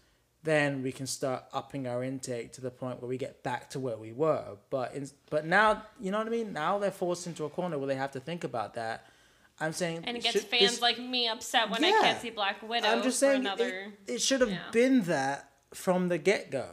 [0.43, 3.79] then we can start upping our intake to the point where we get back to
[3.79, 4.57] where we were.
[4.69, 6.53] But in, but now, you know what I mean?
[6.53, 9.05] Now they're forced into a corner where they have to think about that.
[9.59, 12.29] I'm saying, And it gets should fans this- like me upset when I can't see
[12.29, 13.91] Black Widow I'm just for saying another.
[14.07, 14.69] it, it should have yeah.
[14.71, 16.69] been that from the get go.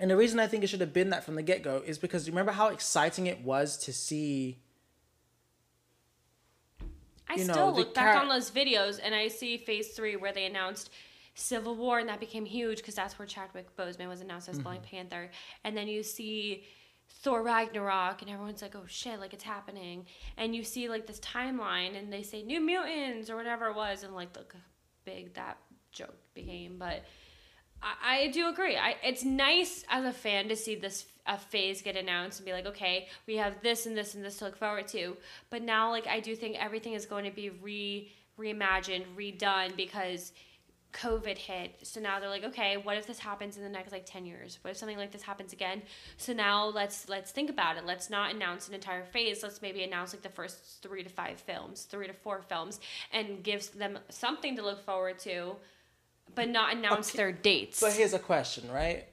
[0.00, 1.98] And the reason I think it should have been that from the get go is
[1.98, 4.58] because you remember how exciting it was to see.
[7.28, 10.32] I know, still the look back on those videos and I see Phase Three where
[10.32, 10.90] they announced
[11.34, 14.64] Civil War and that became huge because that's where Chadwick Boseman was announced as Mm-hmm.
[14.64, 15.30] Black Panther,
[15.64, 16.64] and then you see
[17.22, 20.06] Thor Ragnarok and everyone's like, oh shit, like it's happening,
[20.36, 24.04] and you see like this timeline and they say New Mutants or whatever it was,
[24.04, 24.60] and like look how
[25.04, 25.58] big that
[25.90, 27.04] joke became, but.
[27.82, 28.76] I, I do agree.
[28.76, 32.52] I, it's nice as a fan to see this a phase get announced and be
[32.52, 35.16] like, okay, we have this and this and this to look forward to.
[35.50, 40.32] But now, like, I do think everything is going to be re reimagined, redone because
[40.94, 41.76] COVID hit.
[41.82, 44.58] So now they're like, okay, what if this happens in the next like ten years?
[44.62, 45.82] What if something like this happens again?
[46.16, 47.84] So now let's let's think about it.
[47.84, 49.42] Let's not announce an entire phase.
[49.42, 52.80] Let's maybe announce like the first three to five films, three to four films,
[53.12, 55.56] and gives them something to look forward to.
[56.34, 57.80] But not announce Okay, their dates.
[57.80, 59.06] But here's a question, right?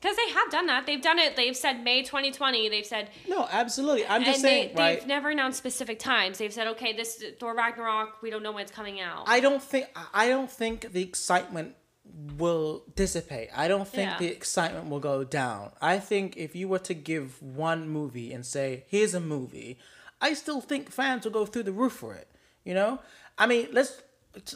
[0.00, 0.84] Because they have done that.
[0.84, 1.36] They've done it.
[1.36, 2.68] They've said May 2020.
[2.68, 4.04] They've said, No, absolutely.
[4.06, 4.98] I'm just saying, they, right?
[4.98, 6.38] they've never announced specific times.
[6.38, 9.24] They've said, okay, this Thor Ragnarok, we don't know when it's coming out.
[9.28, 11.76] I don't think I don't think the excitement
[12.36, 13.50] will dissipate.
[13.56, 14.18] I don't think Yeah.
[14.18, 15.70] the excitement will go down.
[15.80, 19.78] I think if you were to give one movie and say, "Here's a movie,"
[20.20, 22.26] I still think fans will go through the roof for it.
[22.64, 22.98] You know,
[23.38, 24.02] I mean, let's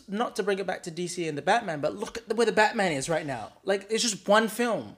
[0.09, 2.53] not to bring it back to DC and the Batman, but look at where the
[2.53, 3.53] Batman is right now.
[3.65, 4.97] Like it's just one film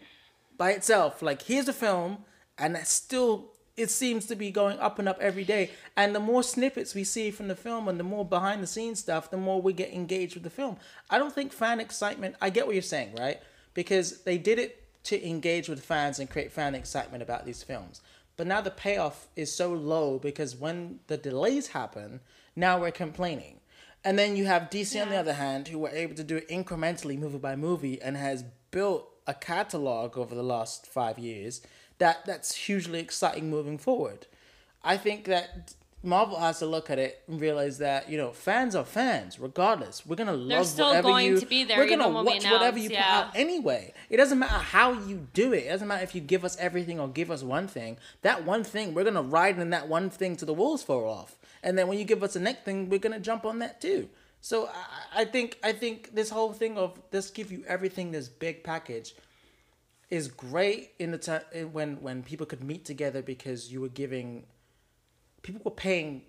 [0.57, 1.23] by itself.
[1.23, 2.25] Like here's a film,
[2.57, 5.71] and it's still it seems to be going up and up every day.
[5.97, 8.99] And the more snippets we see from the film, and the more behind the scenes
[8.99, 10.77] stuff, the more we get engaged with the film.
[11.09, 12.37] I don't think fan excitement.
[12.41, 13.41] I get what you're saying, right?
[13.75, 18.03] Because they did it to engage with fans and create fan excitement about these films.
[18.37, 22.21] But now the payoff is so low because when the delays happen,
[22.55, 23.58] now we're complaining.
[24.05, 26.49] And then you have DC on the other hand, who were able to do it
[26.49, 31.61] incrementally, movie by movie, and has built a catalog over the last five years
[31.99, 34.27] that that's hugely exciting moving forward.
[34.83, 38.75] I think that Marvel has to look at it and realize that you know fans
[38.77, 40.07] are fans regardless.
[40.07, 41.41] We're gonna love They're still whatever going you.
[41.41, 43.03] to be there We're gonna when we watch whatever you yeah.
[43.03, 43.93] put out anyway.
[44.09, 45.65] It doesn't matter how you do it.
[45.65, 47.99] It doesn't matter if you give us everything or give us one thing.
[48.23, 51.37] That one thing, we're gonna ride in that one thing to the walls fall off.
[51.63, 54.09] And then when you give us the next thing, we're gonna jump on that too.
[54.41, 58.29] So I, I think I think this whole thing of this give you everything, this
[58.29, 59.15] big package,
[60.11, 64.45] is great in the time when when people could meet together because you were giving
[65.43, 66.23] people were paying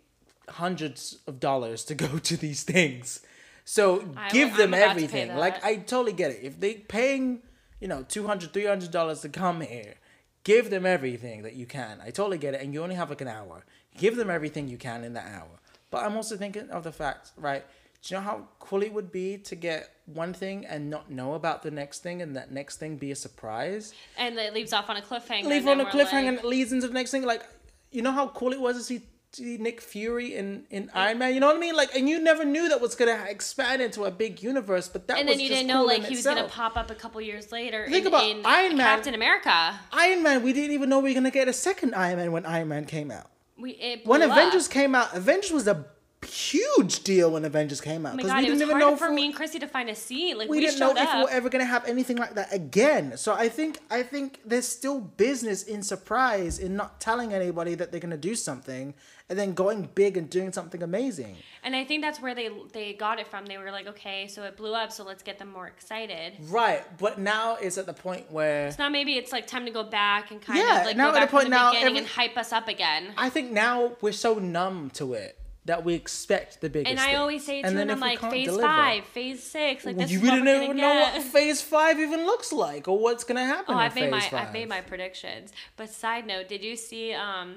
[0.50, 3.22] hundreds of dollars to go to these things.
[3.66, 5.36] So I- give I'm them about to pay everything.
[5.38, 5.64] Like.
[5.64, 6.40] I totally get it.
[6.44, 7.44] If they paying,
[7.80, 9.96] you know, 200 300 dollars to come here,
[10.44, 12.02] give them everything that you can.
[12.02, 13.64] I totally get it and you only have like an hour.
[14.00, 15.60] Give them everything you can in that hour.
[15.92, 17.64] But I'm also thinking of the fact, right?
[18.02, 21.34] Do you know how cool it would be to get one thing and not know
[21.34, 23.94] about the next thing and that next thing be a surprise?
[24.18, 25.46] and it leaves off on a cliffhanger.
[25.46, 27.24] leave on a cliffhanger and it leads into the next thing.
[27.26, 27.44] Like,
[27.92, 29.02] you know how cool it was to see,
[29.34, 31.34] see Nick Fury in, in Iron Man.
[31.34, 31.76] You know what I mean?
[31.76, 34.88] Like, and you never knew that was gonna expand into a big universe.
[34.88, 35.34] But that was a good thing.
[35.34, 37.86] and then you didn't know like he was gonna pop up a couple years later.
[37.90, 38.86] Think in, about in Iron Man.
[38.86, 39.78] Captain America.
[39.92, 40.42] Iron Man.
[40.44, 42.86] We didn't even know we were gonna get a second Iron Man when Iron Man
[42.86, 43.30] came out.
[43.60, 44.38] We it When blew up.
[44.38, 45.86] Avengers came out, Avengers was a
[46.28, 49.26] huge deal when Avengers came out Oh because god, we didn't even know for me
[49.26, 50.36] and Chrissy to find a seat.
[50.38, 53.18] Like we, we didn't know if we were ever gonna have anything like that again.
[53.18, 57.92] So I think I think there's still business in surprise in not telling anybody that
[57.92, 58.94] they're gonna do something
[59.30, 61.36] and then going big and doing something amazing.
[61.64, 63.46] and I think that's where they they got it from.
[63.46, 66.34] They were like, okay, so it blew up, so let's get them more excited.
[66.50, 69.72] Right, but now it's at the point where So now maybe it's like time to
[69.72, 71.72] go back and kind Yeah, of like now go at a back point the now,
[71.72, 73.14] beginning every- and hype us up again.
[73.18, 75.38] I think now we're so numb to it
[75.70, 76.90] that we expect the biggest.
[76.92, 77.18] And I things.
[77.20, 80.48] always say to them, I'm like, phase deliver- five, phase six, like this you didn't
[80.48, 81.14] even know get.
[81.14, 83.76] what phase five even looks like or what's gonna happen.
[83.76, 85.52] Oh, I've made my phase I've made my predictions.
[85.78, 87.14] But side note, did you see?
[87.14, 87.56] Um,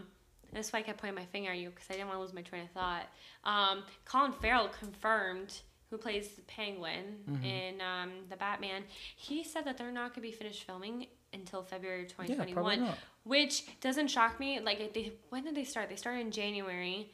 [0.53, 2.35] that's why I kept pointing my finger at you because I didn't want to lose
[2.35, 3.07] my train of thought.
[3.45, 5.61] Um, Colin Farrell confirmed
[5.91, 7.45] who plays the Penguin Mm-hmm.
[7.45, 8.83] in um, the Batman.
[9.17, 12.99] He said that they're not going to be finished filming until February probably 2021, not.
[13.25, 14.61] which doesn't shock me.
[14.61, 15.89] Like, they when did they start?
[15.89, 17.11] They started in January,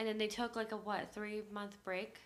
[0.00, 2.16] and then they took like a what three month break,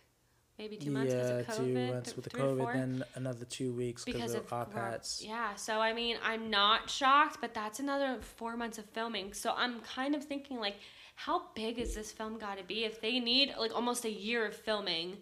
[0.61, 1.67] maybe two months because of COVID.
[1.67, 5.27] two months with the COVID, then another two weeks because of of iPads.
[5.27, 9.33] Yeah, so I mean, I'm not shocked, but that's another four months of filming.
[9.33, 10.77] So I'm kind of thinking like,
[11.17, 14.47] how big is this film got to be if they need like almost a year
[14.47, 15.17] of filming?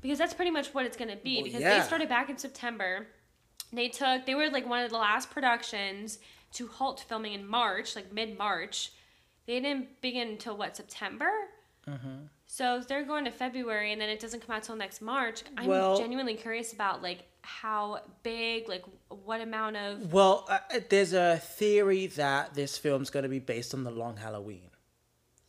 [0.00, 1.36] Because that's pretty much what it's gonna be.
[1.36, 1.78] Well, because yeah.
[1.78, 3.06] they started back in September.
[3.72, 6.18] They took they were like one of the last productions
[6.54, 8.90] to halt filming in March, like mid March.
[9.46, 11.30] They didn't begin until what September.
[11.88, 12.26] Mm-hmm.
[12.46, 15.66] So they're going to February and then it doesn't come out till next March, I'm
[15.66, 20.12] Well- genuinely curious about like how big, like what amount of.
[20.12, 20.58] Well, uh,
[20.90, 24.70] there's a theory that this film's going to be based on the Long Halloween,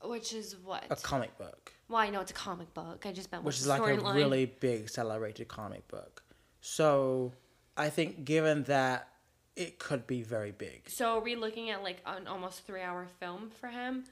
[0.01, 0.85] Which is what?
[0.89, 3.05] a comic book, well, I know it's a comic book.
[3.05, 4.15] I just meant which is like a storyline.
[4.15, 6.23] really big, celebrated comic book.
[6.61, 7.33] So,
[7.77, 9.09] I think given that
[9.55, 10.89] it could be very big.
[10.89, 14.05] So are we looking at like an almost three hour film for him?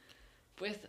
[0.60, 0.88] With,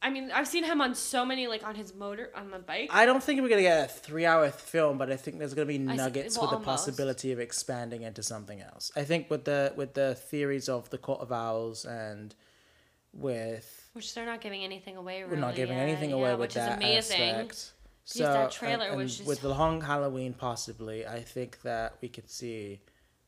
[0.00, 2.90] I mean, I've seen him on so many like on his motor on the bike.
[2.92, 5.74] I don't think we're gonna get a three-hour film, but I think there's gonna be
[5.74, 6.84] I see- nuggets well, with the almost.
[6.86, 8.92] possibility of expanding into something else.
[8.94, 12.34] I think with the with the theories of the Court of Owls and
[13.12, 15.22] with which they're not giving anything away.
[15.22, 17.20] Really we're not giving anything yeah, away with which that is amazing.
[17.30, 17.72] aspect.
[18.04, 22.08] So that trailer and, was just- with the long Halloween, possibly, I think that we
[22.08, 22.80] could see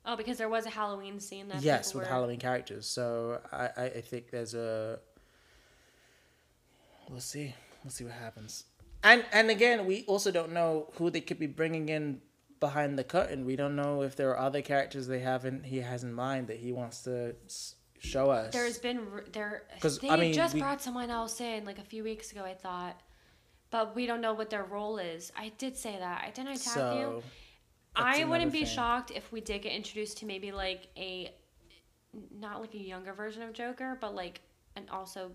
[0.04, 2.86] Oh, because there was a Halloween scene that yes with were- Halloween characters.
[2.86, 4.98] So I, I think there's a
[7.08, 7.54] we'll see
[7.84, 8.64] we'll see what happens.
[9.04, 12.20] And and again, we also don't know who they could be bringing in
[12.60, 13.44] behind the curtain.
[13.44, 16.58] We don't know if there are other characters they haven't he has in mind that
[16.58, 17.34] he wants to
[17.98, 18.52] show us.
[18.52, 21.84] There's been there because They I mean, just we- brought someone else in like a
[21.84, 22.44] few weeks ago.
[22.44, 23.00] I thought,
[23.70, 25.32] but we don't know what their role is.
[25.36, 26.22] I did say that.
[26.24, 27.22] I didn't I tag so you.
[27.94, 28.74] I wouldn't be thing.
[28.74, 31.32] shocked if we did get introduced to maybe like a,
[32.38, 34.40] not like a younger version of Joker, but like
[34.76, 35.30] and also,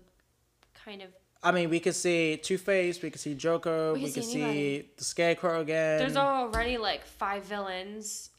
[0.84, 1.08] kind of.
[1.42, 4.32] I mean, we could see Two Face, we could see Joker, We we, could see
[4.32, 5.98] see the Scarecrow again.
[5.98, 8.30] There's already like five villains,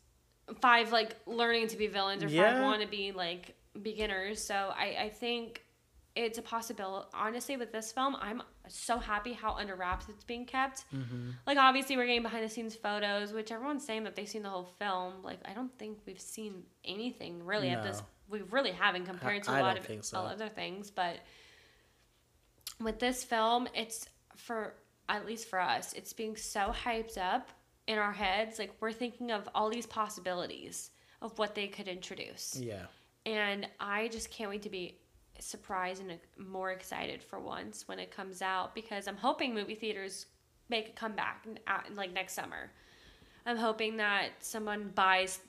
[0.60, 4.44] five like learning to be villains or five want to be like beginners.
[4.44, 5.64] So I I think
[6.26, 7.08] it's a possibility.
[7.14, 10.84] Honestly, with this film, I'm so happy how under wraps it's being kept.
[10.94, 11.32] Mm-hmm.
[11.48, 14.50] Like obviously we're getting behind the scenes photos, which everyone's saying that they've seen the
[14.50, 15.14] whole film.
[15.24, 18.00] Like I don't think we've seen anything really at this.
[18.00, 18.06] No.
[18.30, 20.20] We really haven't compared to a lot of so.
[20.20, 21.18] other things, but
[22.80, 24.76] with this film, it's for
[25.08, 27.50] at least for us, it's being so hyped up
[27.88, 28.60] in our heads.
[28.60, 30.92] Like we're thinking of all these possibilities
[31.22, 32.86] of what they could introduce, yeah.
[33.26, 35.00] and I just can't wait to be
[35.40, 39.76] surprised and uh, more excited for once when it comes out because I'm hoping movie
[39.76, 40.26] theaters
[40.70, 41.46] make a comeback
[41.94, 42.72] like next summer.
[43.46, 45.40] I'm hoping that someone buys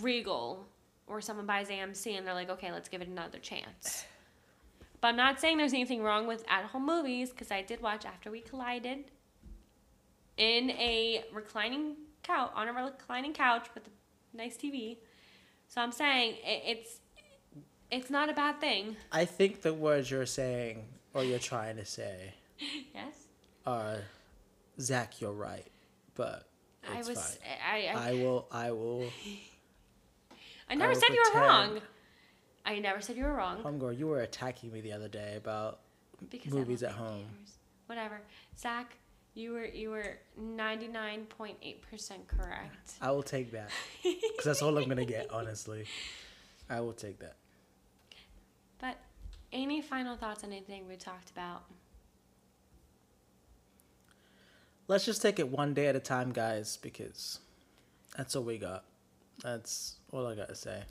[0.00, 0.66] Regal
[1.06, 4.04] or someone buys AMC and they're like, okay, let's give it another chance.
[5.00, 8.04] But I'm not saying there's anything wrong with at home movies because I did watch
[8.04, 9.04] After We Collided
[10.36, 14.98] in a reclining couch on a reclining couch with a nice TV.
[15.66, 17.00] So I'm saying it, it's
[17.92, 18.96] it's not a bad thing.
[19.12, 22.34] I think the words you're saying or you're trying to say
[22.94, 23.14] Yes,
[23.66, 23.98] are
[24.80, 25.66] Zach, you're right,
[26.14, 26.48] but
[26.90, 27.58] I was fine.
[27.70, 28.48] I I, I will.
[28.50, 29.04] I will.
[30.70, 31.80] I never will said you were wrong.
[32.64, 33.62] I never said you were wrong.
[33.62, 35.80] Homegirl, you were attacking me the other day about
[36.30, 37.26] because movies at home.
[37.86, 38.20] Whatever,
[38.58, 38.96] Zach,
[39.34, 42.94] you were you were ninety nine point eight percent correct.
[43.02, 43.70] I will take that
[44.02, 45.30] because that's all I'm gonna get.
[45.30, 45.84] Honestly,
[46.70, 47.36] I will take that.
[48.82, 48.98] But
[49.52, 51.64] any final thoughts on anything we talked about?
[54.88, 57.40] Let's just take it one day at a time, guys, because
[58.16, 58.84] that's all we got.
[59.42, 60.84] That's all I gotta say.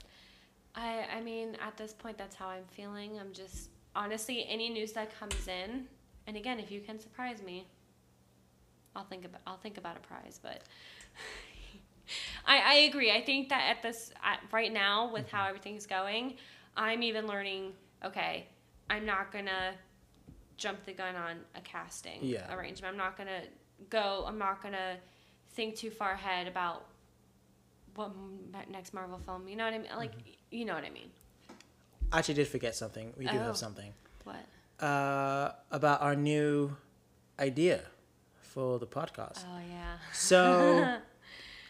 [0.74, 3.18] I I mean, at this point, that's how I'm feeling.
[3.18, 5.88] I'm just honestly any news that comes in
[6.26, 7.68] And again, if you can surprise me,
[8.96, 10.38] I'll think about I'll think about a prize.
[10.42, 10.64] But
[12.46, 13.10] I I agree.
[13.12, 15.30] I think that at this at, right now with Mm-hmm.
[15.30, 16.36] how everything's going,
[16.76, 17.72] I'm even learning.
[18.04, 18.46] Okay,
[18.90, 19.74] I'm not gonna
[20.56, 22.52] jump the gun on a casting Yeah.
[22.54, 22.92] arrangement.
[22.92, 23.42] I'm not gonna
[23.90, 24.24] go.
[24.26, 24.96] I'm not gonna
[25.54, 26.86] think too far ahead about
[27.94, 29.48] what m- next Marvel film.
[29.48, 29.90] You know what I mean?
[29.96, 30.30] Like Mm-hmm.
[30.50, 31.10] you know what I mean?
[32.12, 33.12] I actually did forget something.
[33.16, 33.42] We do Oh.
[33.44, 33.92] have something
[34.24, 34.84] What?
[34.84, 36.76] uh, about our new
[37.38, 37.82] idea
[38.40, 39.44] for the podcast.
[39.46, 39.98] Oh yeah.
[40.12, 40.98] So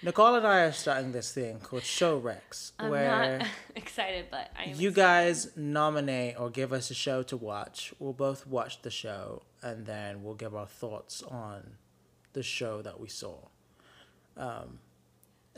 [0.05, 3.47] Nicole and I are starting this thing called Show Rex, I'm where not
[3.77, 4.95] excited, but I am you excited.
[4.95, 7.95] guys nominate or give us a show to watch.
[8.01, 11.77] We'll both watch the show, and then we'll give our thoughts on
[12.33, 13.37] the show that we saw.
[14.37, 14.81] Um,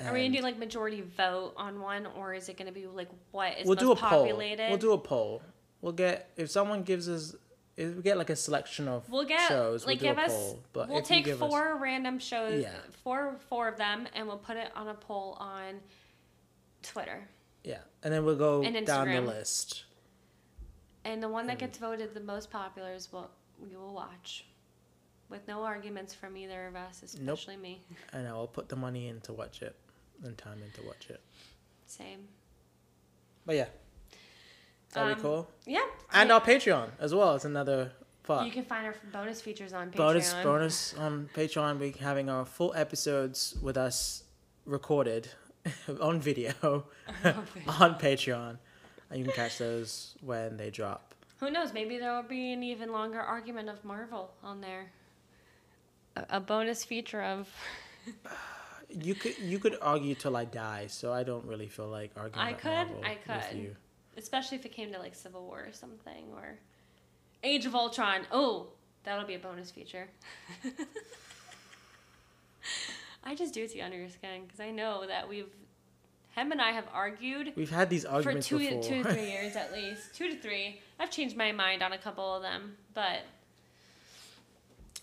[0.04, 3.08] Are we gonna do like majority vote on one, or is it gonna be like
[3.30, 4.10] what is we'll most do a poll.
[4.24, 4.68] populated?
[4.68, 5.40] We'll do a poll.
[5.80, 7.34] We'll get if someone gives us
[7.76, 9.86] we get like a selection of We'll get shows.
[9.86, 10.32] like we'll do give a us.
[10.32, 10.62] poll.
[10.72, 12.74] But we'll take give us- four random shows, Yeah.
[13.02, 15.80] four four of them, and we'll put it on a poll on
[16.82, 17.28] Twitter.
[17.64, 19.84] yeah, and then we'll go And down the list.
[21.04, 24.46] And the one that gets voted the most popular is what we will watch,
[25.28, 27.34] with no arguments from either of us, Nope.
[27.34, 27.82] especially me.
[28.12, 29.76] And I'll put the money in to watch it
[30.22, 31.20] and time in to watch it.
[31.86, 32.28] Same.
[33.44, 33.68] But yeah,
[34.94, 35.50] that'd Um, be cool.
[35.66, 35.84] Yeah.
[36.12, 37.92] And I- our Patreon as well is another
[38.22, 38.46] part.
[38.46, 39.96] you can find our bonus features on Patreon.
[39.96, 41.78] bonus bonus on Patreon.
[41.78, 44.24] We're having our full episodes with us
[44.64, 45.28] recorded
[46.00, 46.52] on video
[47.82, 48.58] on Patreon,
[49.10, 51.14] and you can catch those when they drop.
[51.40, 51.72] Who knows?
[51.74, 54.90] Maybe there will be an even longer argument of Marvel on there.
[56.16, 57.48] A, a bonus feature of.
[58.90, 62.46] You could you could argue till I die, so I don't really feel like arguing.
[62.46, 63.58] I could, Marvel I with could.
[63.58, 63.76] you.
[64.16, 66.58] Especially if it came to like Civil War or something, or
[67.42, 68.22] Age of Ultron.
[68.30, 68.68] Oh,
[69.04, 70.08] that'll be a bonus feature.
[73.24, 75.48] I just do it to under your skin because I know that we've,
[76.34, 78.82] him and I have argued We've had these for arguments two, before.
[78.82, 80.14] two to three years at least.
[80.14, 80.80] Two to three.
[81.00, 83.20] I've changed my mind on a couple of them, but.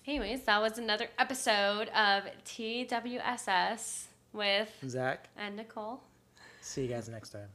[0.07, 6.01] Anyways, that was another episode of TWSS with Zach, and Nicole.
[6.61, 7.49] see you guys next time.